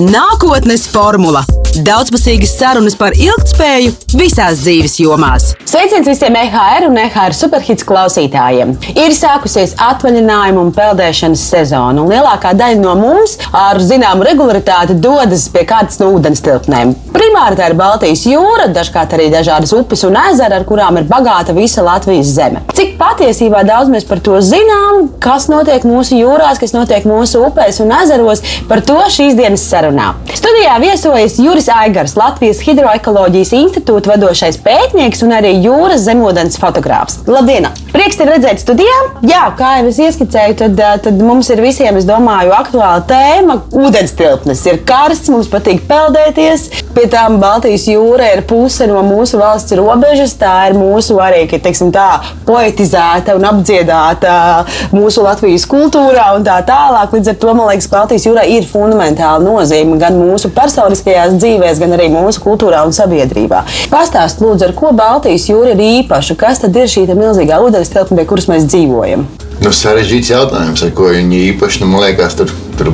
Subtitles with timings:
[0.00, 1.44] Nākotnes formula-
[1.82, 5.50] daudzpusīgas sarunas par ilgspēju visās dzīves jomās.
[5.66, 8.76] Sveiciens visiem EHR un EHR superhits klausītājiem!
[8.94, 15.48] Ir sākusies atvaļinājuma un peldēšanas sezona, un lielākā daļa no mums ar zināmu regularitāti dodas
[15.50, 16.94] pie kādas no ūdens tilpnēm.
[17.14, 21.54] Primāri tā ir Baltijas jūra, dažkārt arī dažādas upes un ezeri, ar kurām ir bagāta
[21.56, 22.62] visa Latvijas zeme.
[22.74, 27.82] Cik patiesībā daudz mēs par to zinām, kas notiek mūsu jūrās, kas notiek mūsu upēs
[27.82, 30.12] un ezeros, par to šīs dienas sarunā.
[30.34, 37.22] Studijā viesojas Juris Aigars, Latvijas Hidroekoloģijas institūta vadošais pētnieks un arī jūras zemūdens fotogrāfs.
[37.30, 37.68] Labdien!
[37.94, 38.94] Prieks te redzēt studijā.
[39.22, 44.16] Jā, kā jau es ieskicēju, tad, tad mums ir visiem, es domāju, aktuāla tēma- ūdens
[44.18, 44.64] tilpnes.
[44.66, 46.66] Ir karsts, mums patīk peldēties.
[46.94, 50.34] Pie tām Baltijas jūra ir puse no mūsu valsts robežas.
[50.34, 56.58] Tā ir mūsu arī, ka, teiksim, tā poetizēta un apdziedāta mūsu Latvijas kultūrā un tā
[56.66, 57.14] tālāk.
[57.14, 61.80] Līdz ar to man liekas, ka Baltijas jūrai ir fundamentāla nozīme gan mūsu personiskajās dzīvēs,
[61.82, 63.62] gan arī mūsu kultūrā un sabiedrībā.
[63.92, 66.36] Pastāst, lūdzu, ar ko Baltijas jūra ir īpaša?
[66.38, 69.26] Kas tad ir šī milzīgā ūdens telpa, pie kuras mēs dzīvojam?
[69.62, 72.90] Nu, sarežģīts jautājums, ar ko viņi īpaši, nu, man liekas, tur, tur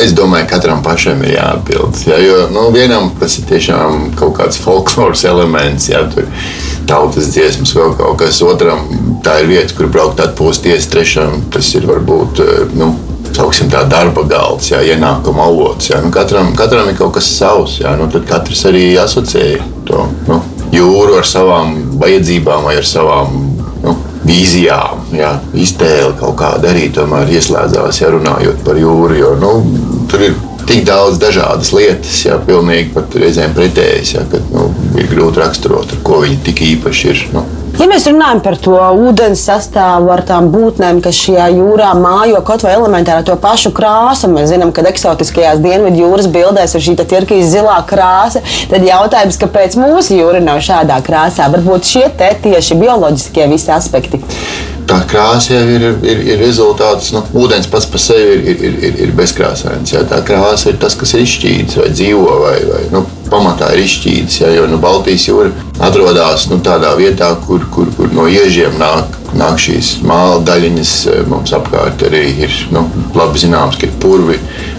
[0.00, 1.98] es domāju, ka katram pašam ir jāatbild.
[2.06, 6.28] Ja, jo nu, vienam tas ir tiešām kaut kāds folkloras elements, ja tur
[6.86, 8.86] tautas dziesmas, vēl kaut kas otram.
[9.26, 12.44] Tā ir vieta, kur braukt atpūsties, trešam tas ir varbūt.
[12.78, 12.92] Nu,
[13.34, 15.90] sauksim, tā darba galds, jā, ienākuma avots.
[15.90, 16.00] Jā.
[16.04, 17.78] Nu, katram, katram ir kaut kas savs.
[17.82, 17.96] Jā.
[17.98, 20.40] Nu, tad katrs arī asociē to nu,
[20.74, 23.38] jūru ar savām vajadzībām vai ar savām
[23.84, 23.96] nu,
[24.26, 25.06] vīzijām.
[25.16, 25.36] Jā.
[25.54, 29.18] Iztēle kaut kāda arī tomēr ieslēdzās, ja runājot par jūru.
[29.20, 29.54] Jo, nu,
[30.10, 30.36] tur ir
[30.68, 35.94] tik daudz dažādas lietas, jā, pilnīgi pat reizēm pretējas, jā, kad nu, ir grūti raksturot,
[35.96, 37.24] ar ko viņi tik īpaši ir.
[37.36, 42.38] Nu, Ja mēs runājam par to ūdens sastāvu ar tām būtnēm, kas šajā jūrā mājo
[42.46, 46.94] kaut vai elementāri to pašu krāsu, mēs zinām, ka eksotiskajās dienvidu jūras bildēs ir šī
[47.02, 51.50] tirkīs zilā krāsa, tad jautājums, kāpēc mūsu jūra nav šādā krāsā?
[51.52, 54.22] Varbūt šie te tieši bioloģiskie visi aspekti
[54.88, 57.12] tā krāsa jau ir, ir, ir rezultāts.
[57.14, 59.92] Nu, ūdens pats par sevi ir, ir, ir, ir bezkrāsains.
[59.94, 60.04] Jā.
[60.08, 62.38] Tā krāsa ir tas, kas ir izšķīdis vai dzīvo.
[62.44, 64.40] Vai, vai, nu, pamatā ir izšķīdis.
[64.42, 65.50] Jā, jo nu, Baltijas jūra
[65.86, 70.94] atrodas nu, tādā vietā, kur, kur, kur no iežiem nāk, nāk šīs māla daļiņas.
[71.30, 72.86] Mums apkārt arī ir nu,
[73.16, 74.38] labi zināms, ka ir purvi,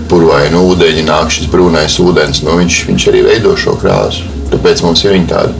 [0.09, 2.41] purvaini ūdeņi, nāk šis brūnais ūdens.
[2.45, 4.28] Nu, viņš, viņš arī veido šo krāsu.
[4.47, 5.51] Tāpēc mums ir tāda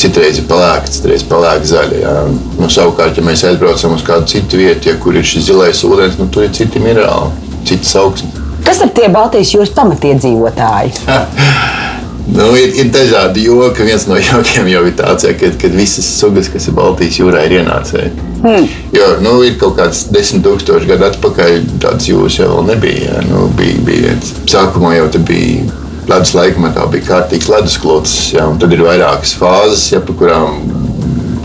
[0.00, 2.00] citreiz pelēka, citreiz pelēka zaļa.
[2.02, 2.14] Jā.
[2.60, 6.20] Nu, savukārt, ja mēs aizbraucam uz kādu citu vietu, ja, kur ir šis zilais ūdens,
[6.20, 7.32] nu, tur ir citi minerāli,
[7.68, 8.44] citas augsnes.
[8.66, 10.96] Kas ir tie Baltijas jūras pamatiedzīvotāji?
[12.26, 13.86] Nu, ir, ir dažādi joki.
[13.86, 17.44] Viens no jokiem jau ir tāds, ja, kad, kad visas sugas, kas ir Baltijas jūrā,
[17.46, 18.12] ir ienācēji.
[18.42, 18.66] Hmm.
[18.94, 23.16] Jo nu, ir kaut kāds desmit tūkstoši gadu atpakaļ, tādas jūras jau nebija.
[23.16, 23.26] Ja.
[23.30, 25.66] Nu, bija, bija sākumā jau bija
[26.06, 30.60] ledus laikmetā bija kārtīgs ledusklots, ja, un tad ir vairākas fāzes, ja, pa kurām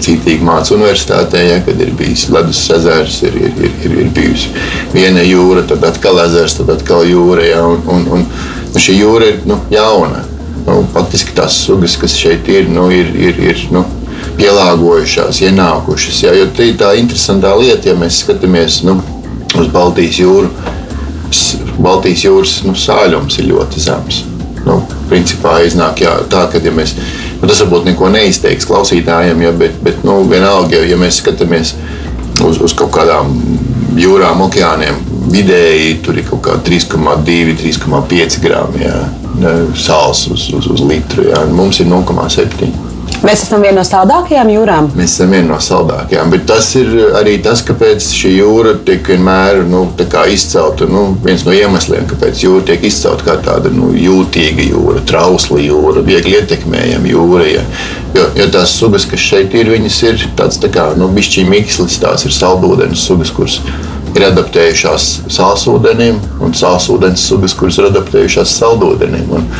[0.02, 4.53] cītīgi mācīja universitātē, ja, kad ir bijis ledus ezers, ir, ir, ir, ir, ir bijusi
[4.94, 7.46] viena jūra, tad atkal ezers, tad atkal jūra.
[7.46, 8.28] Ja, un, un, un,
[8.72, 10.25] un šī jūra ir nu, jauna.
[10.68, 13.86] Nu, faktiski tās sugas, kas šeit ir, nu, ir, ir, ir nu,
[14.38, 16.24] pielāgojušās, ienākušas.
[16.26, 19.00] Ja, jo tā ir tā interesantā lieta, ja mēs skatāmies nu,
[19.58, 20.52] uz Baltijas jūru.
[21.82, 24.26] Baltijas jūras nu, sāļums ir ļoti zems
[24.66, 24.78] nu,
[25.10, 26.94] principā iznāk jā, tā, ka ja mēs,
[27.40, 31.74] nu, tas varbūt neko neizteiks klausītājiem, ja, bet, bet nu, vienalga, ja mēs skatāmies
[32.46, 33.34] uz, uz kaut kādām
[34.00, 35.00] jūrām, okeāniem,
[35.31, 38.86] vidēji tur ir kaut kāda 3,2, 3,5 gramu
[39.80, 41.28] sāls uz, uz, uz litru.
[41.31, 41.46] Jā.
[41.56, 42.90] Mums ir 0,7.
[43.22, 44.88] Mēs esam viena no saldākajām jūrām.
[44.97, 46.90] Mēs esam viena no saldākajām, bet tas ir
[47.20, 49.84] arī tas, kāpēc šī jūra tiek vienmēr nu,
[50.31, 50.88] izcelta.
[50.90, 56.02] Nu, viens no iemesliem, kāpēc jūra tiek izcelta kā tāda nu, jūtīga jūra, trausla jūra,
[56.08, 57.46] viegli ietekmējama jūra.
[57.52, 57.68] Ja.
[58.16, 62.02] Jo, jo tās sugas, kas šeit ir, viņas ir tādas tā kā nu, bišķīgi mikslis,
[62.02, 63.62] tās ir saldūdens sugas, kuras
[64.20, 69.35] ir adaptējušās sālsūdenim, un sālsūdens sugas, kuras ir adaptējušās saldūdenim.
[69.38, 69.52] Un,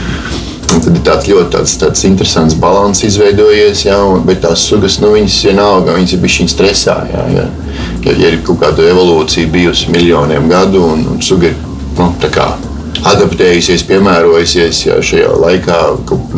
[0.72, 5.02] Un tad ir tāds ļoti tāds, tāds interesants līdzsvars izveidojies, jā, un, bet tās sugas,
[5.04, 6.96] nu, viņas vienalga, viņas ir bijušas stresā.
[7.12, 7.46] Jā, jā.
[8.06, 11.58] Ja, ja ir kaut kāda evolūcija bijusi miljoniem gadu, un, un suga ir
[11.98, 12.08] nu,
[13.12, 15.78] adaptējusies, piemērojusies ja, šajā laikā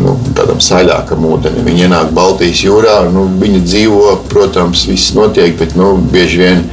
[0.01, 1.65] nu, tādam saļākam ūdenim.
[1.67, 6.63] Viņi ienāk Baltijas jūrā, nu, viņi dzīvo, protams, viss notiek, bet nu, bieži vien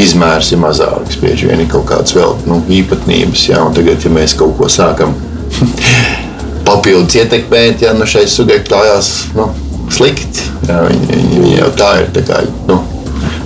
[0.00, 3.48] izmērs ir mazāks, bieži vien ir kaut kādas vēl nu, īpatnības.
[3.50, 5.14] Ja, tagad, ja mēs kaut ko sākam
[6.68, 9.50] papildus ietekmēt, ja nu šai sugai klājās nu,
[9.92, 10.50] slikti.
[10.68, 12.80] Jā, viņi, viņi, jau tā ir tā kā, nu,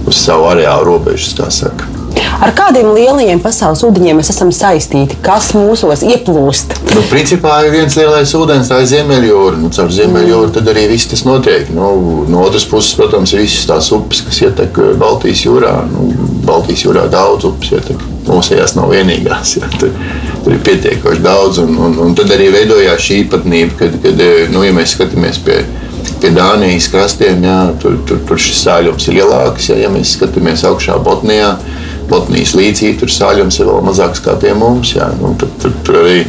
[0.09, 1.98] uz savu areālu robežas, kā saka.
[2.39, 5.19] Ar kādiem lielajiem pasaules ūdeņiem mēs esam saistīti?
[5.25, 6.77] Kas mūsos ieplūst?
[6.93, 9.59] Nu, principā ir viens lielais ūdens, tā ir Ziemeļjūra.
[9.59, 11.71] Nu, caur Ziemeļjūru tad arī viss tas notiek.
[11.75, 11.89] Nu,
[12.31, 15.75] no otras puses, protams, ir visas tās upes, kas ietek Baltijas jūrā.
[15.91, 16.09] Nu,
[16.47, 18.07] Baltijas jūrā daudz upes ietek.
[18.29, 19.57] Mūsējās nav vienīgās.
[19.59, 19.91] Ja, tur,
[20.45, 21.63] tur ir pietiekoši daudz.
[21.65, 24.25] Un, un, un tad arī veidojās šī īpatnība, kad, kad
[24.55, 25.63] nu, ja mēs skatāmies pie
[26.19, 29.69] pie Dānijas krastiem, jā, tur, tur, tur šis sāļums ir lielāks.
[29.71, 31.53] Jā, ja mēs skatāmies augšā Botnijā,
[32.11, 34.95] Latvijas līcī tur sāļums ir vēl mazāks kā pie mums.
[34.97, 36.23] Jā, nu, tur, tur, tur arī,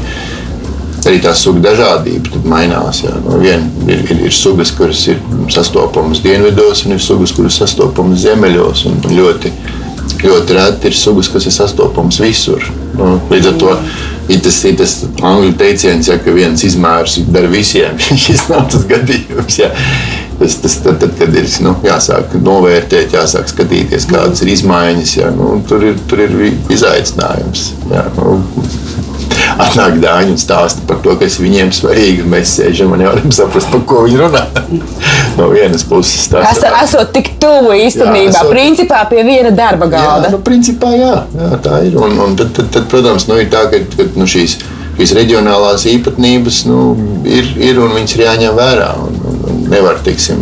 [1.05, 3.03] arī tā suga dažādība mainās.
[3.05, 3.15] Jā.
[3.23, 5.21] Nu, vien, ir, ir, ir sugas, kuras ir
[5.53, 8.85] sastopamas dienvidos, un ir sugas, kuras sastopamas ziemeļos.
[9.07, 9.53] Ļoti,
[10.25, 12.63] ļoti reti ir sugas, kas ir sastopamas visur.
[12.99, 13.75] Nu, līdz ar to
[14.29, 14.95] ir tas, ir tas
[15.25, 17.99] angļu teiciens, ja, ka viens izmērs der visiem.
[18.25, 19.61] Šis nav tas gadījums.
[19.61, 19.71] Jā.
[20.39, 25.33] Tas, tas, tad, tad, kad ir nu, jāsāk novērtēt, jāsāk skatīties, kādas ir izmaiņas, jā,
[25.35, 26.37] nu, tur, ir, tur ir
[26.71, 27.73] izaicinājums.
[27.91, 28.39] Jā, nu,
[29.59, 32.25] Atnāk dāņi un stāsta par to, kas viņiem svarīgi.
[32.29, 34.43] Mēs sēžam un nevaram saprast, par ko viņi runā.
[35.39, 36.75] no vienas puses, tas ir.
[36.83, 38.51] Esot tik tuvu īstenībā, jā, esot...
[38.53, 40.29] principā pie viena darba galda.
[40.29, 41.97] Jā, nu, principā, jā, jā tā ir.
[41.99, 44.59] Un, un tad, tad, tad, protams, nu, ir tā, ka, ka nu, šīs
[44.99, 46.79] šīs reģionālās īpatnības nu,
[47.23, 48.89] ir, ir un viņas ir jāņem vērā.
[49.05, 49.18] Un
[49.67, 50.41] nevar, teiksim,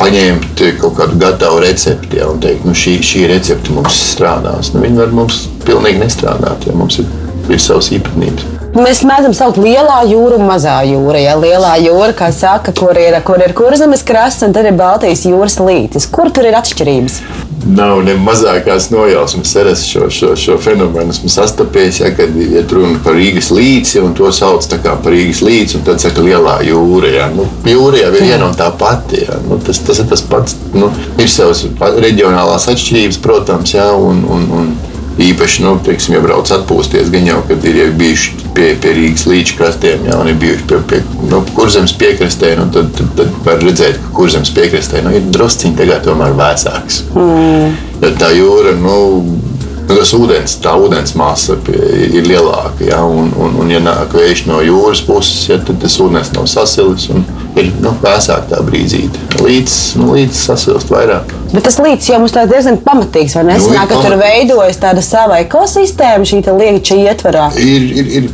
[0.00, 4.72] paņemt kaut kādu gatavu recepti ja, un teikt, nu, šī, šī recepte mums strādās.
[4.74, 7.08] Nu, viņa var mums pilnīgi nestrādāt, ja mums ir,
[7.48, 8.52] ir savas īpatnības.
[8.76, 11.16] Mēs mēdzam saukt lielā jūra un mazā jūra.
[11.22, 15.24] Ja lielā jūra, kā saka, kur ir, kur ir kurzemes krasts, un tad ir Baltijas
[15.24, 16.08] jūras līcis.
[16.12, 17.16] Kur tur ir atšķirības?
[17.66, 19.54] Nav ne mazākās nojausmas.
[19.56, 24.14] Es šo, šo, šo fenomenu esmu sastapies, ja, kad ir runa par Rīgas līci, un
[24.16, 27.12] to sauc par Rīgas līci, un tad saka lielā jūra.
[27.12, 27.28] Ja.
[27.34, 29.24] Nu, jūra jau ir viena un tā pati.
[29.26, 29.40] Ja.
[29.46, 30.58] Nu, tas, tas ir tas pats.
[30.74, 34.74] Nu, ir savas reģionālās atšķirības, protams, ja, un, un, un
[35.22, 39.26] īpaši, nu, teiksim, ja brauc atpūsties, gan jau, kad ir jau bijuši pie, pie Rīgas
[39.30, 43.60] līča krastiem, jau ir bijuši pie, pie nu, kurzemes piekrastē, nu, tad, tad, tad var
[43.64, 47.02] redzēt, ka kurzemes piekrastē nu, ir drusciņi tagad tomēr vēsāks.
[47.16, 47.76] Mm.
[48.04, 48.96] Ja tā jūra, nu,
[49.86, 52.82] Nu, tas ūdens, tā ūdens masa ir lielāka.
[52.88, 56.48] Ja, un, un, un, ja nāk vējš no jūras puses, ja, tad tas ūdens nav
[56.50, 57.22] sasilis un
[57.54, 59.38] ir nu, vēsāk tā brīdzīte.
[59.44, 61.30] Līdz, nu, līdz sasilst vairāk.
[61.56, 63.54] Bet tas līdz jau mums tā diezgan pamatīgs, vai ne?
[63.64, 67.46] Sanāk, ka tur veidojas tāda sava ekosistēma šī lieka ietvarā.
[67.56, 68.26] Ir, ir, ir,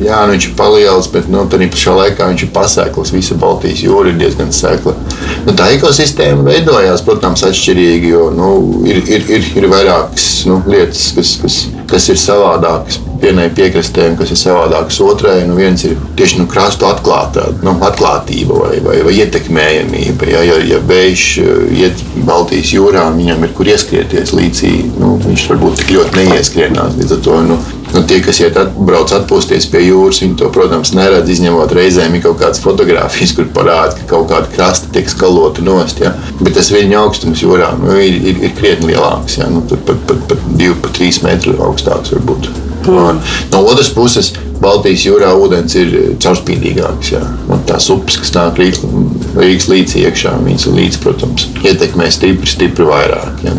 [0.00, 3.12] jā, nu, viņš ir palielināts, bet nu, tādā pašā laikā viņš ir pasēklis.
[3.12, 4.96] Visa Baltijas jūra ir diezgan sēkla.
[5.44, 8.54] Nu, tā ekosistēma veidojās, protams, atšķirīgi, jo nu,
[8.88, 11.60] ir, ir, ir, ir vairākas nu, lietas, kas, kas,
[11.92, 15.36] kas ir savādākas vienai piekrastē, un kas ir savādākas otrai.
[15.48, 20.30] Nu, viens ir tieši nu, krastu atklātā, nu, atklātība vai, vai, vai ietekmējamība.
[20.32, 25.48] Ja, ja, ja vējš eh, iet Baltijas jūrā, viņam ir kur ieskrieties līdzi, nu, viņš
[25.52, 27.00] varbūt tik ļoti neieskrienās.
[27.00, 27.62] Līdz ar to nu,
[27.94, 31.30] Nu, tie, kas iet atbrauc atpūsties pie jūras, viņi to, protams, neredz.
[31.30, 36.02] Izņemot reizēm ir kaut kādas fotogrāfijas, kur parāda, ka kaut kāda krasta tiek skalota nost.
[36.02, 36.10] Ja?
[36.40, 39.38] Bet tas viņa augstums jūrā nu, ir, ir, ir krietni lielāks.
[39.38, 39.46] Ja?
[39.52, 42.50] Nu, pat, pat, pat, pat 2-3 metru augstāks varbūt.
[42.50, 42.73] Mm.
[42.88, 47.12] No otras puses, Baltijas jūrā ūdens ir caurspīdīgāks.
[47.14, 47.22] Jā.
[47.52, 53.42] Un tās upes, kas nāk Rīgas līdzi iekšā, viņas līdzi, protams, ietekmē stipri, stipri vairāk.
[53.44, 53.54] Jā.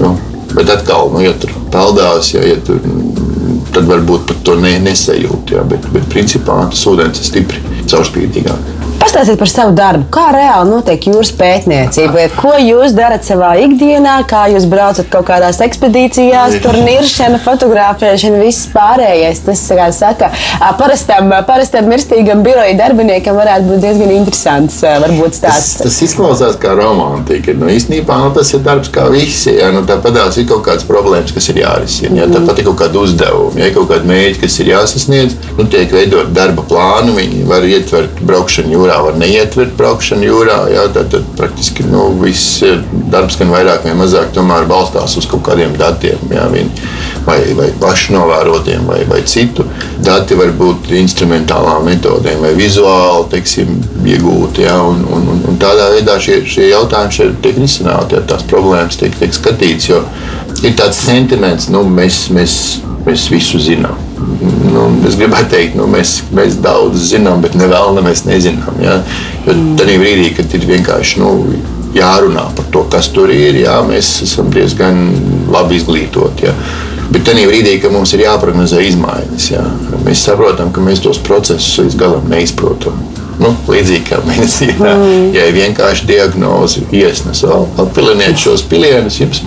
[0.00, 0.14] Nu,
[0.54, 2.80] bet atkal, nu, ja tur peldās, ja, ja tur
[3.74, 5.54] tad varbūt pat to ne, nesajūt.
[5.54, 8.77] Jā, bet, bet principā tas ūdens ir stipri caurspīdīgāks.
[8.98, 10.06] Pastāstiet par savu darbu.
[10.12, 12.24] Kā reāli notiek jūras pētniecība?
[12.34, 18.66] Ko jūs darat savā ikdienā, kā jūs braucat kaut kādās ekspedīcijās, tur niršana, fotografēšana, viss
[18.74, 19.42] pārējais.
[19.46, 20.30] Tas, kā saka,
[20.80, 24.80] parastam, parastam mirstīgam biroja darbiniekam varētu būt diezgan interesants.
[24.82, 27.54] Varbūt tas, tas izklausās kā romantika.
[27.58, 29.54] Nu, īstenībā nu, tas ir darbs kā visi.
[29.60, 29.70] Ja?
[29.74, 32.24] Nu, Tāpat ir kaut kādas problēmas, kas ir jārisina.
[32.24, 32.26] Ja?
[32.26, 32.40] Mhm.
[32.40, 35.38] Tāpat ir kaut kāda uzdevuma, ja ir kaut kāda mērķa, kas ir jāsasniedz.
[35.56, 40.58] Nu, tiek veidot darba plānu, viņi var ietvert braukšanu jūrā jūrā var neietvert braukšanu jūrā.
[40.72, 42.62] Jā, tad, tad praktiski nu, viss
[43.12, 44.32] darbs gan vairāk vai mazāk
[44.68, 46.88] balstās uz kaut kādiem datiem, jā, viņi,
[47.28, 49.66] vai, vai pašu novērotiem, vai, vai citu.
[50.04, 54.64] Dati var būt instrumentālām metodēm vai vizuāli teiksim, iegūti.
[54.66, 58.44] Jā, un, un, un, un tādā veidā šie, šie jautājumi šeit tiek risināti, ja tās
[58.48, 59.90] problēmas tiek, tiek skatītas.
[60.64, 62.58] Ir tāds sentiments, nu, mēs, mēs,
[63.06, 67.94] mēs visu zinām nu, es gribētu teikt, nu, mēs, mēs daudz zinām, bet ne vēl
[67.96, 68.78] ne mēs nezinām.
[68.82, 68.98] Ja?
[69.46, 71.32] Jo tajā brīdī, kad ir vienkārši nu,
[71.96, 75.00] jārunā par to, kas tur ir, jā, mēs esam diezgan
[75.52, 76.48] labi izglītoti.
[76.48, 76.54] Ja?
[77.08, 79.62] Bet tajā brīdī, kad mums ir jāprognozē izmaiņas, jā,
[80.04, 82.98] mēs saprotam, ka mēs tos procesus līdz galam neizprotam.
[83.38, 85.28] Nu, līdzīgi kā medicīnā, mm.
[85.36, 87.44] ja ir vienkārši diagnoze, iesnes,
[87.78, 89.44] apviliniet šos pilienus, jums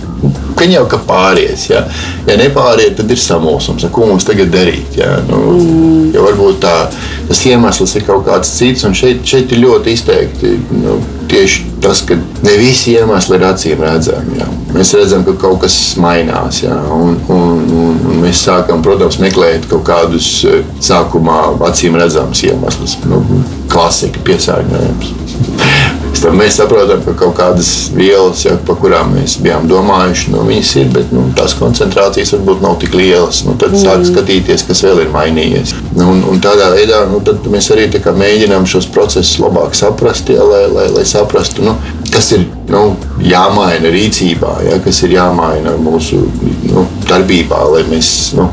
[0.61, 1.63] Viņa jau kā pāries.
[1.71, 1.81] Ja,
[2.27, 3.87] ja nepāriet, tad ir samulsums.
[3.93, 4.93] Ko mums tagad darīt?
[4.99, 5.15] Ja?
[5.25, 6.11] Nu, mm.
[6.13, 6.75] ja varbūt tā,
[7.29, 10.99] tas iemesls ir kaut kāds cits, šeit, šeit ir ļoti izteikti nu,
[11.31, 14.37] tieši tas, ka ne visi iemesli ir acīm redzami.
[14.37, 14.49] Ja.
[14.75, 19.65] Mēs redzam, ka kaut kas mainās, ja, un, un, un, un mēs sākam, protams, meklēt
[19.71, 22.99] kaut kādus eh, sākumā acīm redzamus iemeslus.
[23.09, 23.23] Nu,
[23.71, 25.15] klasika, piesārņojums.
[26.11, 30.73] Tad mēs saprotam, ka kaut kādas vielas, ja, par kurām mēs bijām domājuši, nu, viņas
[30.81, 33.41] ir, bet nu, tās koncentrācijas varbūt nav tik lielas.
[33.47, 33.81] Nu, tad mm.
[33.81, 35.73] sāk skatīties, kas vēl ir mainījies.
[35.95, 37.21] Nu, un, un tādā veidā nu,
[37.53, 37.87] mēs arī
[38.21, 41.75] mēģinām šos procesus labāk saprast, ja, lai, lai, lai saprastu, nu,
[42.11, 42.83] kas ir nu,
[43.25, 46.21] jāmaina rīcībā, ja, kas ir jāmaina mūsu
[46.69, 48.49] nu, darbībā, lai mēs nu,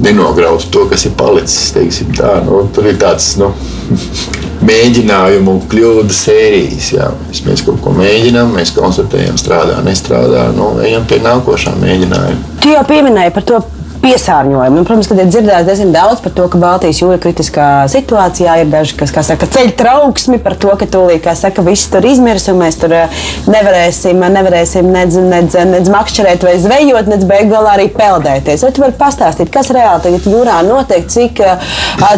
[0.00, 2.00] nenograutu to, kas ir palicis.
[2.16, 3.34] Tā, nu, tur ir tāds.
[3.40, 3.52] Nu,
[4.66, 6.92] mēģinājumu, kļūdu sērijas.
[6.94, 7.10] Jā.
[7.46, 10.48] Mēs, kaut ko mēģinām, mēs konstatējam, strādā, nestrādā.
[10.56, 12.56] Nu, ejam pie nākošā mēģinājuma.
[12.60, 13.62] Tu jau pieminēji par to
[14.02, 14.80] piesārņojumu.
[14.80, 18.56] Un, protams, ka ir dzirdēts diezgan daudz par to, ka Baltijas jūra kritiskā situācijā.
[18.62, 22.48] Ir daži, kas saka, ceļ trauksmi par to, ka tūlīt, kā saka, viss tur izmirs
[22.52, 27.76] un mēs tur eh, nevarēsim, nevarēsim nedz, nedz, nedz makšķerēt vai zvejot, nedz beig galā
[27.76, 28.64] arī peldēties.
[28.66, 31.68] Vai tu vari pastāstīt, kas reāli tagad jūrā notiek, cik, eh,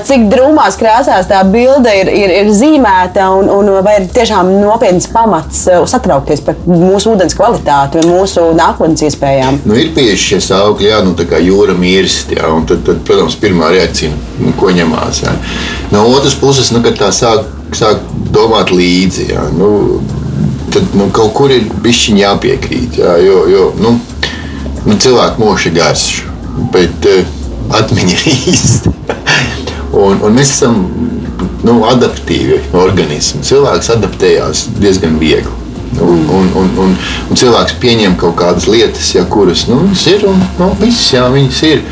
[0.09, 5.11] cik drūmās krāsās tā bilde ir, ir, ir zīmēta un, un vai ir tiešām nopietns
[5.13, 9.63] pamats eh, satraukties par mūsu ūdens kvalitāti un mūsu nākotnes iespējām?
[9.67, 12.33] Nu, ir tieši šie saukļi, jā, nu, tā kā jūra kura mirst.
[12.33, 15.23] Ja, tad, tad, protams, pirmā reakcija, nu, ko ņemās.
[15.23, 15.33] Ja.
[15.91, 18.01] No otras puses, nu, kad tā sāk, sāk
[18.33, 20.01] domāt līdzi, ja, nu,
[20.73, 22.99] tad nu, kaut kur ir bijis jāpiekrīt.
[22.99, 23.99] Ja, jo, jo nu,
[24.87, 26.07] nu, cilvēku mūžs ir garš,
[26.73, 27.25] bet uh,
[27.73, 28.93] atmiņa ir īsta.
[30.05, 30.85] un, un mēs esam
[31.65, 33.43] nu, adaptīvi organismi.
[33.47, 35.62] Cilvēks adaptējās diezgan viegli.
[36.01, 36.95] Un, un, un, un,
[37.29, 41.63] un cilvēks pieņem kaut kādas lietas, ja, kuras nu, ir un nu, visas, jā, viņas
[41.69, 41.83] ir.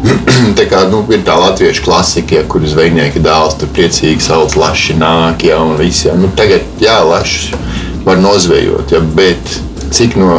[0.58, 4.96] tā kā nu, ir tā latviešu klasika, ja, kur zvejnieki dēls tur priecīgi sauc laši
[5.00, 6.06] nāk, ja, un viss.
[6.08, 6.16] Ja.
[6.16, 7.52] Nu, tagad, jā, lašus
[8.06, 9.60] var nozvejot, ja, bet
[9.92, 10.38] cik no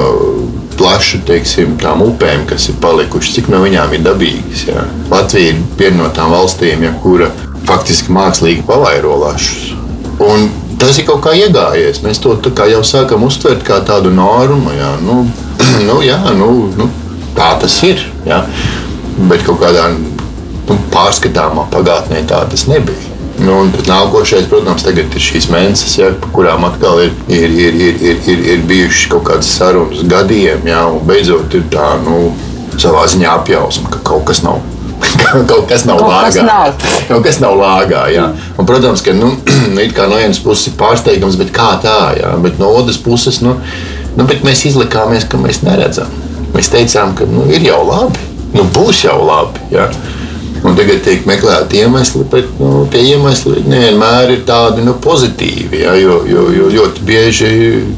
[0.80, 4.66] plašu teiksim, tām upēm, kas ir palikušas, cik no viņām ir dabīgas.
[4.72, 4.88] Ja.
[5.12, 7.30] Latvija ir viena no tām valstīm, ja, kura
[7.70, 9.76] faktiski mākslīgi pavairo lašus.
[10.22, 10.50] Un
[10.88, 12.02] tas ir kaut kā iegājies.
[12.06, 12.36] Mēs to
[12.72, 14.74] jau sākam uztvert kā tādu normu.
[14.76, 15.22] Jā, nu,
[15.88, 16.90] nu, jā, nu, nu,
[17.38, 18.04] tā tas ir.
[18.28, 18.44] Jā.
[19.30, 23.10] Bet kaut kādā nu, pārskatāmā pagātnē tā tas nebija.
[23.42, 28.44] Nu, nākošais, protams, ir šīs mēnesis, ja, kurām atkal ir, ir, ir, ir, ir, ir,
[28.54, 30.62] ir bijušas kaut kādas sarunas gadiem.
[30.70, 32.36] Ja, beidzot, ir tā nu,
[32.78, 34.62] savā ziņā apjausma, ka kaut kas nav
[35.50, 36.26] kaut kas nav kaut lāgā.
[36.28, 36.86] Kas nav.
[37.10, 38.06] kaut kas nav lāgā.
[38.58, 39.34] Un, protams, ka nu,
[39.76, 42.34] no vienas puses ir pārsteigums, bet kā tā, jā.
[42.44, 43.58] bet no otras puses nu,
[44.18, 46.12] nu, mēs izlikāmies, ka mēs neredzam.
[46.56, 48.20] Mēs teicām, ka nu, ir jau labi,
[48.56, 49.64] nu, būs jau labi.
[49.72, 49.88] Jā.
[50.62, 55.80] Un tagad tiek meklēti iemesli, bet nu, tie iemesli nevienmēr ir tādi nu, pozitīvi.
[55.82, 57.50] Ja, jo, jo, jo ļoti bieži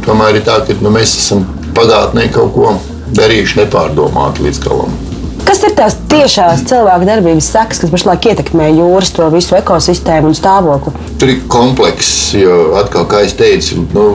[0.06, 1.44] tomēr ir tā, ka nu, mēs esam
[1.76, 2.78] pagātnē kaut ko
[3.18, 4.96] darījuši nepārdomāti līdz galam.
[5.44, 10.38] Kas ir tās tiešās cilvēka darbības sekas, kas pašlaik ietekmē jūras to visu ekosistēmu un
[10.38, 10.94] stāvokli?
[11.20, 14.06] Tur ir komplekss, jo atkal, kā es teicu, nu,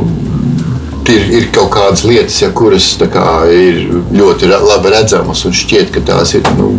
[1.09, 6.05] ir, ir kaut kādas lietas, ja, kuras kā, ir ļoti labi redzamas un šķiet, ka
[6.13, 6.49] tās ir.
[6.59, 6.73] Nu,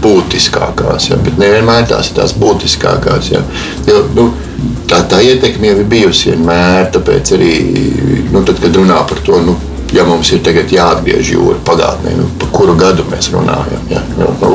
[0.00, 3.26] būtiskākās, ja, bet nevienmēr tās ir tās būtiskākās.
[3.34, 3.42] Ja.
[3.88, 4.30] Jo, nu,
[4.88, 7.52] tā, tā ietekme jau ir bijusi vienmēr, tāpēc arī,
[8.32, 9.58] nu, tad, kad runā par to, nu,
[9.92, 12.28] ja mums ir jāatgriež jūra pagātnē, nu,
[12.60, 13.88] kuru gadu mēs runājam.
[13.88, 14.02] Ja?
[14.18, 14.52] Nu, nu,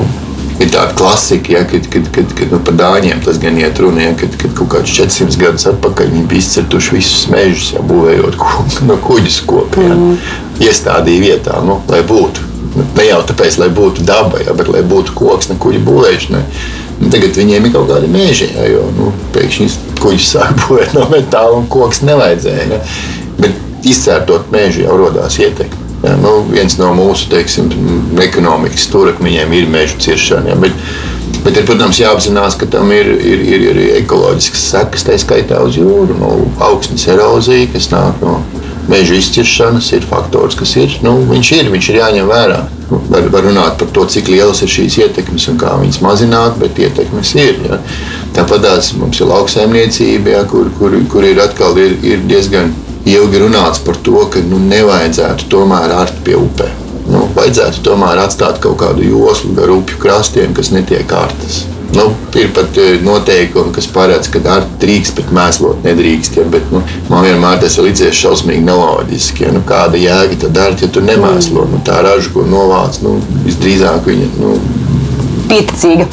[0.61, 4.03] ir tāda klasika, ja, kad, kad, kad, kad nu, par dāņiem tas gan iet runa,
[4.05, 8.37] ja, kad, kad kaut kāds 400 gadus atpakaļ viņi bija izcirtuši visus mežus, ja, būvējot
[8.41, 9.85] ku, no kuģis kopu.
[9.87, 9.97] Ja.
[9.97, 10.19] Mm.
[10.65, 12.51] Iestādīja vietā, nu, lai būtu.
[12.75, 16.43] Ne jau tāpēc, lai būtu daba, ja, bet lai būtu koks, ne kuģi būvēšanai.
[16.99, 19.71] Nu, tagad viņiem ir kaut kādi meži, ja, jo nu, pēkšņi
[20.03, 22.67] kuģis sāk būvēt no metāla un koks nevajadzēja.
[22.69, 22.83] Ja.
[23.39, 25.84] Bet izcērtot mežu jau radās ietekme.
[26.05, 27.71] Ja, nu, viens no mūsu teiksim,
[28.21, 30.51] ekonomikas stūrakmeņiem ir meža ciršana.
[30.51, 30.75] Ja, bet,
[31.41, 35.79] bet ir, protams, jāapzinās, ka tam ir, ir, ir, ir ekoloģiskas sekas, tā skaitā uz
[35.79, 36.35] jūru, nu,
[36.67, 38.37] augstnes erozija, kas nāk no
[38.89, 40.93] meža izciršanas, ir faktors, kas ir.
[41.01, 42.61] Nu, viņš ir, viņš ir jāņem vērā.
[42.91, 46.59] Nu, var, var runāt par to, cik lielas ir šīs ietekmes un kā viņas mazināt,
[46.61, 47.57] bet ietekmes ir.
[47.65, 47.81] Ja.
[48.37, 48.67] Tāpat
[48.99, 53.99] mums ir lauksaimniecība, ja, kur, kur, kur ir atkal ir, ir diezgan ilgi runāts par
[54.05, 56.81] to, ka nu, nevajadzētu tomēr ārt pie upēm.
[57.05, 61.63] Nu, vajadzētu tomēr atstāt kaut kādu joslu gar upju krastiem, kas netiek ārtas.
[61.95, 66.39] Nu, ir pat eh, noteikumi, kas paredz, ka ar drīkst, bet mēslot nedrīkst.
[66.39, 66.81] Ja, bet, nu,
[67.11, 69.45] man vienmēr tas ir līdzies šausmīgi neloģiski.
[69.45, 71.67] Ja, nu, kāda jēga tad ar, ja tu nemēslo?
[71.71, 74.31] Nu, tā raža, ko novāc, nu, visdrīzāk viņa.
[74.41, 74.57] Nu,
[75.45, 76.07] Pieticīga.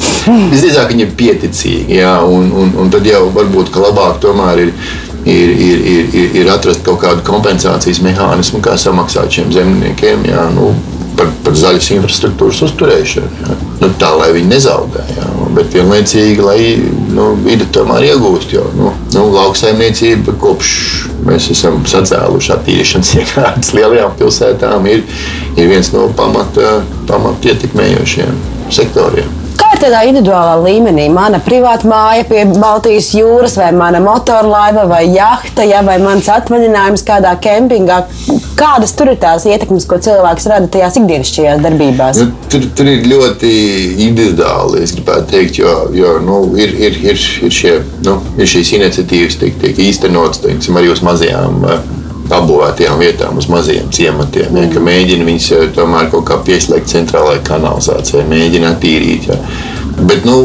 [0.53, 1.95] Visdrīzāk viņa ir pieticīga.
[1.97, 4.75] Jā, un, un, un tad jau varbūt labāk tomēr ir
[5.25, 10.47] ir, ir, ir, ir, ir atrast kaut kādu kompensācijas mehānismu, kā samaksāt šiem zemniekiem jā,
[10.55, 10.73] nu,
[11.17, 13.29] par, par zaļas infrastruktūras uzturēšanu.
[13.43, 13.57] Jā.
[13.81, 15.27] Nu, tā lai viņi nezaudē, jā.
[15.57, 16.57] bet vienlaicīgi, lai
[17.13, 18.55] nu, vide tomēr iegūst.
[18.55, 20.73] Jo nu, nu, lauksaimniecība kopš
[21.27, 25.05] mēs esam sacēluši attīrīšanas iekārtas lielajām pilsētām, ir,
[25.55, 29.42] ir viens no pamata, pamata ietekmējošiem sektoriem
[29.83, 31.07] tādā individuālā līmenī.
[31.13, 37.03] Mana privāta māja pie Baltijas jūras, vai mana motorlaiva, vai jahta, ja, vai mans atvaļinājums
[37.07, 38.03] kādā kempingā.
[38.59, 42.21] Kādas tur ir tās ietekmes, ko cilvēks rada tajās ikdienišķajās darbībās?
[42.21, 43.51] Nu, tur, tur ir ļoti
[44.07, 48.75] individuāli, es gribētu teikt, jo, jo nu, ir, ir, ir, ir, šie, nu, ir šīs
[48.77, 51.59] iniciatīvas tiek, tiek īstenotas arī uz mazajām.
[51.65, 52.02] Uh,
[52.39, 54.57] apbūvētajām vietām, uz maziem ciematiem.
[54.59, 59.29] Ja, mēģina viņus tomēr kaut kā pieslēgt centrālajai kanalizācijai, mēģina attīrīt.
[59.31, 59.39] Ja.
[60.01, 60.39] Bet, nu,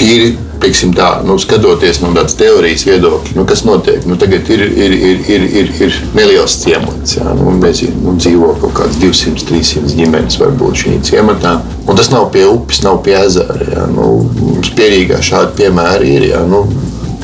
[0.00, 0.34] tīri
[0.64, 4.04] teiksim, tā, nu, skatoties no tādas teorijas viedokļa, nu, kas notiek.
[4.08, 7.16] Nu, tagad ir, ir, ir, ir, ir, ir neliels ciemats.
[7.18, 11.58] Jā, nu, mēs nu, dzīvo kaut kādas 200, 300 ģimenes varbūt šī ciematā.
[11.84, 13.60] Un tas nav pie upes, nav pie ezera.
[13.74, 14.08] Jā, nu,
[14.40, 16.28] mums pierīgā šādi piemēri ir.
[16.32, 16.64] Jā, nu,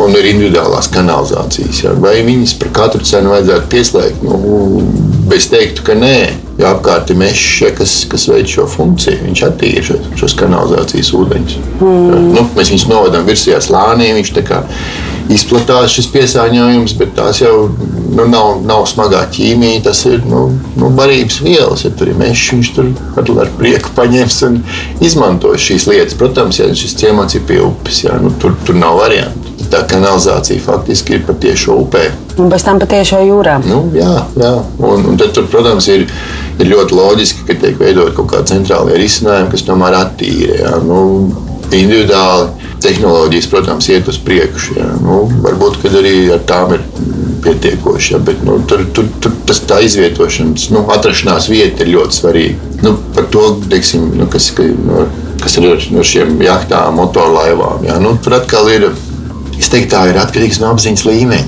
[0.05, 1.85] un ir individuālās kanalizācijas.
[1.85, 1.95] Ja?
[2.01, 4.23] Vai viņas par katru cenu vajadzētu pieslēgt?
[4.27, 4.85] Nu,
[5.37, 6.17] es teiktu, ka nē.
[6.61, 9.23] Jo apkārt ir mežs, ja, kas, kas veic šo funkciju.
[9.25, 11.55] Viņš attīra šos, šos kanalizācijas ūdeņus.
[11.79, 12.03] Mm.
[12.11, 12.19] Ja?
[12.37, 14.11] Nu, mēs viņus novadām virsjā slānī.
[15.31, 19.85] Izplatās šis piesārņojums, bet tās jau nu, nav, nav smagā ķīmija.
[19.87, 21.87] Tas ir nu, nu, barības vielas.
[21.87, 24.59] Ja tur ir mežs, viņš tur ar, ar prieku paņems un
[25.01, 26.19] izmantos šīs lietas.
[26.21, 29.40] Protams, ja šis ciemats ir pie upes, ja, nu, tur, tur nav variantu
[29.71, 32.07] tā kanalizācija faktiski ir patiešo upē.
[32.41, 33.59] Un pēc tam patiešo jūrā.
[33.67, 34.55] Nu, jā, jā.
[34.79, 36.07] Un, un tad, tur, protams, ir,
[36.59, 40.79] ir ļoti loģiski, ka tiek veidot kaut kādi centrālie risinājumi, kas tomēr attīra.
[40.87, 41.01] Nu,
[41.71, 44.77] individuāli tehnoloģijas, protams, iet uz priekšu.
[44.79, 44.89] Jā.
[45.05, 46.85] Nu, varbūt arī ar tām ir
[47.45, 52.19] pietiekoši, jā, bet nu, tur, tur, tur tas tā izvietošanas, nu, atrašanās vieta ir ļoti
[52.19, 52.73] svarīga.
[52.85, 55.07] Nu, par to, teiksim, nu, kas, ka, nu,
[55.41, 57.87] kas ir no šiem jachtām, motorlaivām.
[57.89, 58.01] Jā.
[58.03, 58.91] Nu, tur atkal ir
[59.61, 61.47] Es teiktu, tā ir atkarīgs no apziņas līmeņa.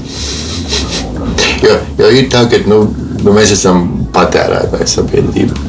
[1.62, 2.84] Jo, jo ir tā, ka nu,
[3.22, 5.68] nu, mēs esam patērētāji sabiedrība.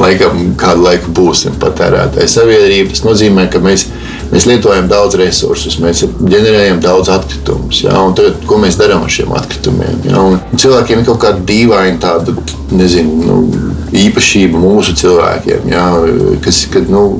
[0.00, 2.92] Laikam kādu laiku būsim patērētāji sabiedrība.
[2.94, 3.86] Tas nozīmē, ka mēs,
[4.30, 7.82] mēs lietojam daudz resursus, mēs ģenerējam daudz atkritumus.
[7.84, 7.96] Ja?
[8.16, 10.00] Tagad, ko mēs darām ar šiem atkritumiem?
[10.06, 10.22] Ja?
[10.22, 12.36] Un cilvēkiem ir kaut kāda dīvaina tāda,
[12.76, 13.66] nezinu, nu,
[14.04, 15.88] īpašība mūsu cilvēkiem, ja?
[16.44, 17.18] kas, kad, nu,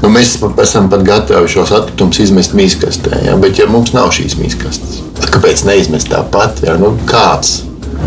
[0.00, 3.34] Nu, mēs esam pat gatavi šos atkritumus izmest mīskastē, ja?
[3.40, 6.64] bet ja mums nav šīs mīskastes, kāpēc neizmest tāpat?
[6.64, 6.78] Ja?
[6.80, 7.60] Nu, kāds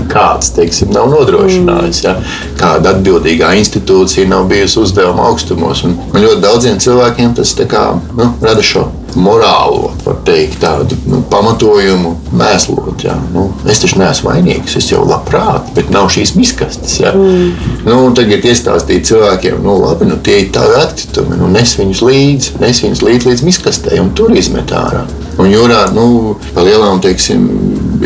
[0.10, 2.02] kāds teiksim, nav nodrošinājis.
[2.06, 2.16] Ja?
[2.60, 5.84] Kāda atbildīgā institūcija nav bijusi uzdevuma augstumos.
[5.86, 7.86] Un ļoti daudziem cilvēkiem tas kā,
[8.18, 8.88] nu, rada šo
[9.20, 13.06] morālo, var teikt, tādu nu, pamatojumu mēslot.
[13.06, 13.16] Ja?
[13.34, 17.00] Nu, es taču neesmu vainīgs, es jau labprāt, bet nav šīs miskastes.
[17.04, 17.14] Ja?
[17.18, 17.54] Mm.
[17.88, 22.56] Nu, tagad iestāstīt cilvēkiem, nu, labi, nu, tie ir tavi atkritumi, nu, nes viņus līdzi,
[22.64, 25.06] nes viņus līdz, līdz miskastei un tur izmet ārā.
[25.42, 27.48] Un jūrā, nu, pa lielām, teiksim,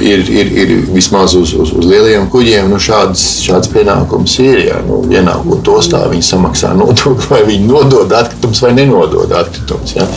[0.02, 4.62] ir, ir, ir vismaz uz, uz, uz lieliem kuģiem nu, šāds, šāds pienākums ir.
[4.68, 9.96] Ja nu, ienākot ostā, viņi samaksā nodokli, vai viņi nodod atkritumus vai nenodod atkritumus.
[9.98, 10.08] Ja.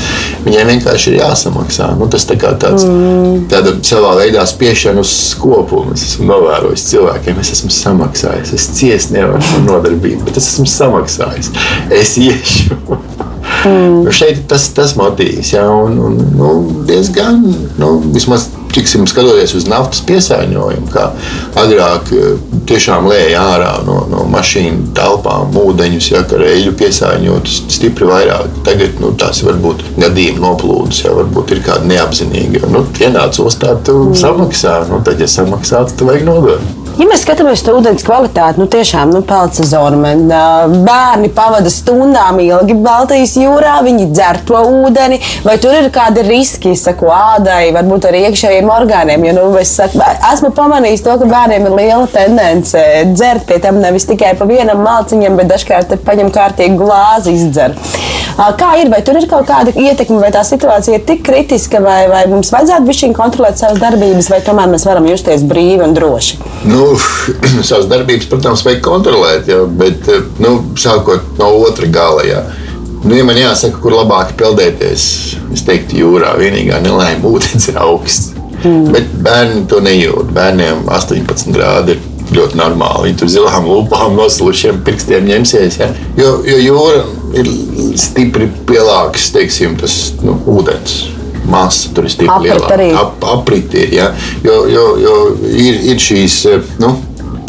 [0.46, 1.90] Viņiem vienkārši ir jāsamaksā.
[2.00, 3.80] Nu, tas tā kā tāds mm.
[3.86, 5.96] savā veidā spiešana uz skopumu.
[5.96, 8.54] Es esmu novērojis cilvēkiem, es esmu samaksājis.
[8.56, 11.52] Es ciestu nevaru šo nodarbību, bet es esmu samaksājis.
[12.00, 12.80] Es iešu.
[13.64, 14.08] Mm.
[14.14, 16.54] Šeit tas, tas motīvs, ja, un, un nu,
[16.88, 17.42] diezgan,
[17.80, 21.08] nu, vismaz tiksim, skatoties uz naftas piesārņojumu, kā
[21.60, 22.34] agrāk eh,
[22.70, 28.60] tiešām lēja ārā no, no mašīnu telpām ūdeņus, ja ar eļļu piesārņot stipri vairāk.
[28.66, 32.64] Tagad nu, tās var būt gadījumi noplūdes, ja varbūt ir kādi neapzinīgi.
[32.70, 34.20] Nu, ienāc ostā, tu mm.
[34.22, 36.79] samaksā, nu, tad, ja samaksā, tad vajag nodot.
[36.98, 40.12] Ja mēs skatāmies uz ūdens kvalitāti, nu tiešām nu, pelna sezona.
[40.84, 45.20] Bērni pavada stundām ilgi Baltijas jūrā, viņi dzer to ūdeni.
[45.46, 49.28] Vai tur ir kādi riski, saku, ādai, varbūt arī iekšējiem orgāniem?
[49.28, 53.80] Jo, nu, es saku, esmu pamanījis to, ka bērniem ir liela tendence dzert pie tam
[53.80, 57.78] nevis tikai pa vienam malciņam, bet dažkārt paņem kārtīgi glāzi izdzer.
[58.56, 61.98] Kā ir, vai tur ir kaut kāda ietekme, vai tā situācija ir tik kritiska, vai,
[62.08, 66.38] vai mums vajadzētu bišķiņ kontrolēt savas darbības, vai tomēr mēs varam justies brīvi un droši?
[66.70, 66.79] Nu,
[67.68, 70.10] savas darbības, protams, vajag kontrolēt, jā, bet
[70.42, 72.26] nu, sākot no otra gala.
[72.26, 72.44] Jā.
[73.00, 75.04] Nu, ja man jāsaka, kur labāk peldēties,
[75.54, 78.34] es teiktu, jūrā vienīgā nelaime ūdens ir augsts.
[78.60, 78.90] Mm.
[78.92, 80.34] Bet bērni to nejūt.
[80.36, 82.02] Bērniem 18 grādi ir
[82.36, 83.08] ļoti normāli.
[83.08, 85.80] Viņi tur zilām lupām, noslušiem pirkstiem ņemsies.
[85.80, 85.88] Ja?
[86.18, 87.06] Jo, jo jūra
[87.40, 87.48] ir
[88.00, 91.00] stipri lielāks, teiksim, tas nu, ūdens.
[91.50, 92.90] Masa tur ir stipri lielāka.
[93.00, 94.10] Ap, aprit ir, ja?
[94.44, 95.14] jo, jo, jo
[95.48, 96.42] ir, ir šīs.
[96.82, 96.96] Nu,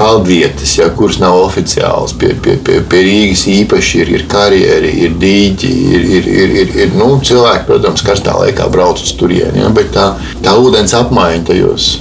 [0.01, 2.13] peldvietas, ja, kuras nav oficiālas.
[2.17, 6.71] Pie, pie, pie, pie Rīgas īpaši ir, ir karjeri, ir dīķi, ir, ir, ir, ir,
[6.86, 9.62] ir nu, cilvēki, protams, karstā laikā brauc uz turieni.
[9.62, 11.91] Ja, bet tā, tā ūdens apmaiņa tajos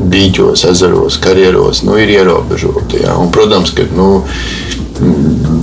[0.00, 3.02] dīķos, ezeros, karjeros nu, ir ierobežota.
[3.02, 4.22] Ja, un, protams, ka nu,